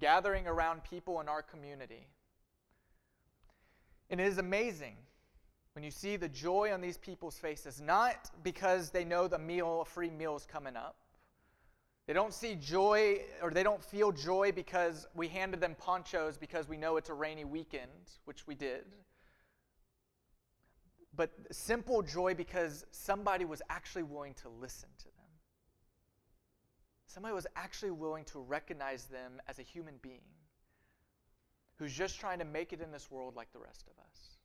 gathering 0.00 0.46
around 0.46 0.82
people 0.84 1.20
in 1.20 1.28
our 1.28 1.42
community. 1.42 2.08
And 4.10 4.20
it 4.20 4.26
is 4.26 4.38
amazing 4.38 4.96
when 5.74 5.84
you 5.84 5.92
see 5.92 6.16
the 6.16 6.28
joy 6.28 6.72
on 6.72 6.80
these 6.80 6.98
people's 6.98 7.38
faces, 7.38 7.80
not 7.80 8.30
because 8.42 8.90
they 8.90 9.04
know 9.04 9.28
the 9.28 9.38
meal, 9.38 9.82
a 9.82 9.84
free 9.84 10.10
meal 10.10 10.34
is 10.34 10.44
coming 10.44 10.76
up. 10.76 10.96
They 12.08 12.12
don't 12.12 12.34
see 12.34 12.56
joy 12.56 13.20
or 13.40 13.52
they 13.52 13.62
don't 13.62 13.82
feel 13.82 14.10
joy 14.10 14.50
because 14.50 15.06
we 15.14 15.28
handed 15.28 15.60
them 15.60 15.76
ponchos 15.78 16.36
because 16.36 16.68
we 16.68 16.76
know 16.76 16.96
it's 16.96 17.08
a 17.08 17.14
rainy 17.14 17.44
weekend, 17.44 17.92
which 18.24 18.48
we 18.48 18.56
did 18.56 18.84
but 21.14 21.30
simple 21.50 22.02
joy 22.02 22.34
because 22.34 22.84
somebody 22.90 23.44
was 23.44 23.62
actually 23.68 24.04
willing 24.04 24.34
to 24.34 24.48
listen 24.48 24.88
to 24.98 25.04
them. 25.04 25.14
Somebody 27.06 27.34
was 27.34 27.46
actually 27.56 27.90
willing 27.90 28.24
to 28.26 28.38
recognize 28.38 29.06
them 29.06 29.40
as 29.48 29.58
a 29.58 29.62
human 29.62 29.94
being 30.00 30.20
who's 31.78 31.92
just 31.92 32.20
trying 32.20 32.38
to 32.38 32.44
make 32.44 32.72
it 32.72 32.80
in 32.80 32.92
this 32.92 33.10
world 33.10 33.34
like 33.34 33.52
the 33.52 33.58
rest 33.58 33.86
of 33.88 33.98
us. 34.04 34.36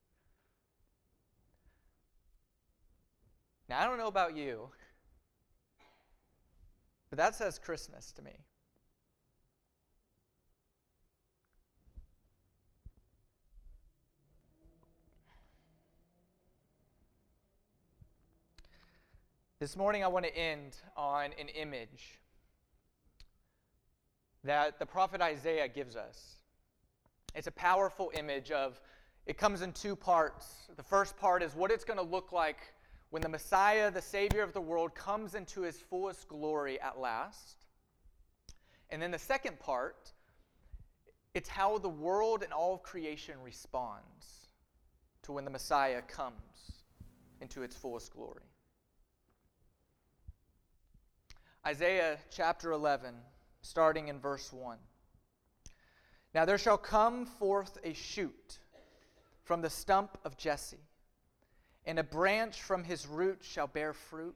Now, 3.68 3.82
I 3.82 3.86
don't 3.86 3.98
know 3.98 4.08
about 4.08 4.36
you, 4.36 4.70
but 7.10 7.18
that 7.18 7.36
says 7.36 7.60
Christmas 7.60 8.12
to 8.14 8.22
me. 8.22 8.32
This 19.66 19.76
morning, 19.76 20.04
I 20.04 20.08
want 20.10 20.26
to 20.26 20.38
end 20.38 20.78
on 20.96 21.32
an 21.40 21.48
image. 21.48 22.20
that 24.44 24.78
the 24.78 24.86
prophet 24.86 25.22
Isaiah 25.22 25.68
gives 25.68 25.96
us. 25.96 26.36
It's 27.34 27.48
a 27.48 27.52
powerful 27.52 28.12
image 28.14 28.52
of, 28.52 28.80
it 29.26 29.40
comes 29.40 29.64
in 29.64 29.72
two 29.72 29.96
parts. 29.96 30.68
The 30.76 30.84
first 30.84 31.18
part 31.18 31.42
is 31.42 31.56
what 31.56 31.72
it's 31.72 31.84
going 31.84 31.98
to 31.98 32.06
look 32.06 32.32
like 32.32 32.58
when 33.10 33.24
the 33.24 33.28
Messiah, 33.28 33.90
the 33.90 34.04
Savior 34.04 34.44
of 34.44 34.54
the 34.54 34.62
world, 34.62 34.94
comes 34.94 35.34
into 35.34 35.62
his 35.62 35.80
fullest 35.80 36.28
glory 36.28 36.80
at 36.80 37.00
last. 37.00 37.66
And 38.92 39.02
then 39.02 39.10
the 39.10 39.18
second 39.18 39.60
part, 39.60 40.14
it's 41.34 41.50
how 41.50 41.80
the 41.80 41.90
world 41.90 42.44
and 42.44 42.54
all 42.54 42.76
of 42.76 42.84
creation 42.84 43.34
responds 43.44 44.48
to 45.24 45.32
when 45.32 45.44
the 45.44 45.50
Messiah 45.50 46.04
comes 46.04 46.84
into 47.42 47.64
its 47.64 47.76
fullest 47.76 48.14
glory. 48.14 48.44
Isaiah 51.68 52.20
chapter 52.30 52.74
11, 52.74 53.16
starting 53.64 54.10
in 54.10 54.20
verse 54.20 54.54
1. 54.54 54.78
Now 56.36 56.46
there 56.46 56.60
shall 56.60 56.78
come 56.78 57.26
forth 57.26 57.80
a 57.84 57.94
shoot 57.94 58.60
from 59.44 59.62
the 59.62 59.70
stump 59.72 60.16
of 60.24 60.38
Jesse, 60.38 60.86
and 61.84 61.98
a 61.98 62.04
branch 62.04 62.62
from 62.62 62.84
his 62.84 63.08
root 63.08 63.40
shall 63.42 63.66
bear 63.66 63.94
fruit, 63.94 64.36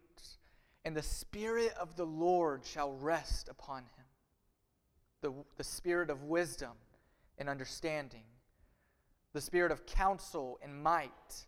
and 0.84 0.98
the 0.98 1.04
Spirit 1.04 1.76
of 1.80 1.96
the 1.96 2.06
Lord 2.06 2.66
shall 2.66 2.94
rest 2.94 3.48
upon 3.48 3.84
him 3.84 4.06
the, 5.22 5.32
the 5.58 5.64
Spirit 5.64 6.10
of 6.10 6.24
wisdom 6.24 6.72
and 7.38 7.48
understanding, 7.48 8.24
the 9.34 9.42
Spirit 9.42 9.72
of 9.72 9.86
counsel 9.86 10.58
and 10.64 10.82
might, 10.82 11.46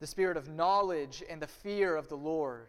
the 0.00 0.06
Spirit 0.06 0.38
of 0.38 0.48
knowledge 0.48 1.22
and 1.28 1.42
the 1.42 1.46
fear 1.46 1.96
of 1.96 2.08
the 2.08 2.16
Lord 2.16 2.68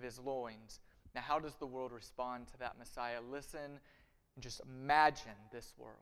of 0.00 0.04
his 0.04 0.18
loins. 0.18 0.80
Now, 1.14 1.20
how 1.20 1.38
does 1.38 1.54
the 1.56 1.66
world 1.66 1.92
respond 1.92 2.46
to 2.48 2.58
that 2.60 2.78
Messiah? 2.78 3.20
Listen 3.30 3.78
and 4.34 4.42
just 4.42 4.60
imagine 4.60 5.36
this 5.52 5.74
world. 5.76 5.96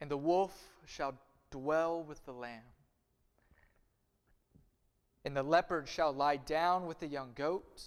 And 0.00 0.10
the 0.10 0.16
wolf 0.16 0.56
shall 0.86 1.14
dwell 1.50 2.02
with 2.02 2.24
the 2.24 2.32
lamb, 2.32 2.62
and 5.24 5.36
the 5.36 5.42
leopard 5.42 5.88
shall 5.88 6.12
lie 6.12 6.36
down 6.36 6.86
with 6.86 7.00
the 7.00 7.06
young 7.06 7.32
goat, 7.34 7.82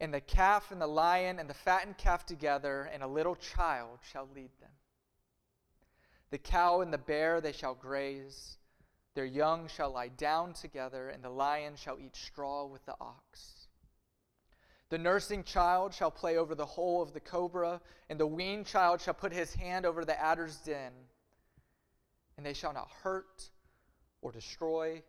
and 0.00 0.14
the 0.14 0.20
calf 0.20 0.70
and 0.70 0.80
the 0.80 0.86
lion 0.86 1.38
and 1.38 1.50
the 1.50 1.54
fattened 1.54 1.98
calf 1.98 2.24
together, 2.24 2.88
and 2.92 3.02
a 3.02 3.08
little 3.08 3.34
child 3.34 3.98
shall 4.10 4.28
lead 4.34 4.50
them. 4.60 4.70
The 6.30 6.38
cow 6.38 6.80
and 6.82 6.92
the 6.92 6.98
bear 6.98 7.40
they 7.40 7.52
shall 7.52 7.74
graze 7.74 8.58
their 9.18 9.26
young 9.26 9.66
shall 9.66 9.90
lie 9.90 10.06
down 10.06 10.52
together, 10.52 11.08
and 11.08 11.24
the 11.24 11.28
lion 11.28 11.74
shall 11.74 11.98
eat 11.98 12.14
straw 12.14 12.64
with 12.64 12.86
the 12.86 12.94
ox. 13.00 13.66
The 14.90 14.98
nursing 14.98 15.42
child 15.42 15.92
shall 15.92 16.12
play 16.12 16.36
over 16.36 16.54
the 16.54 16.64
hole 16.64 17.02
of 17.02 17.12
the 17.12 17.18
cobra, 17.18 17.80
and 18.08 18.20
the 18.20 18.28
weaned 18.28 18.66
child 18.66 19.00
shall 19.00 19.14
put 19.14 19.32
his 19.32 19.52
hand 19.54 19.84
over 19.84 20.04
the 20.04 20.16
adder's 20.22 20.58
den. 20.58 20.92
And 22.36 22.46
they 22.46 22.52
shall 22.52 22.72
not 22.72 22.92
hurt 23.02 23.50
or 24.22 24.30
destroy 24.30 25.02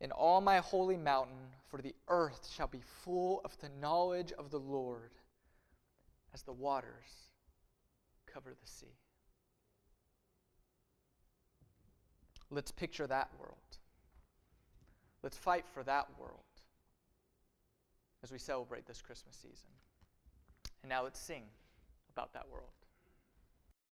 in 0.00 0.12
all 0.12 0.40
my 0.40 0.58
holy 0.58 0.96
mountain, 0.96 1.48
for 1.66 1.82
the 1.82 1.96
earth 2.06 2.48
shall 2.54 2.68
be 2.68 2.82
full 3.02 3.40
of 3.44 3.58
the 3.58 3.70
knowledge 3.80 4.30
of 4.30 4.52
the 4.52 4.60
Lord 4.60 5.10
as 6.32 6.42
the 6.42 6.52
waters 6.52 7.32
cover 8.32 8.50
the 8.50 8.70
sea. 8.70 8.94
Let's 12.54 12.70
picture 12.70 13.06
that 13.06 13.30
world. 13.38 13.56
Let's 15.22 15.36
fight 15.36 15.64
for 15.72 15.82
that 15.82 16.06
world 16.18 16.38
as 18.22 18.30
we 18.30 18.38
celebrate 18.38 18.86
this 18.86 19.02
Christmas 19.02 19.34
season. 19.36 19.70
And 20.82 20.88
now 20.88 21.02
let's 21.02 21.18
sing 21.18 21.44
about 22.14 22.32
that 22.34 22.46
world. 22.50 22.68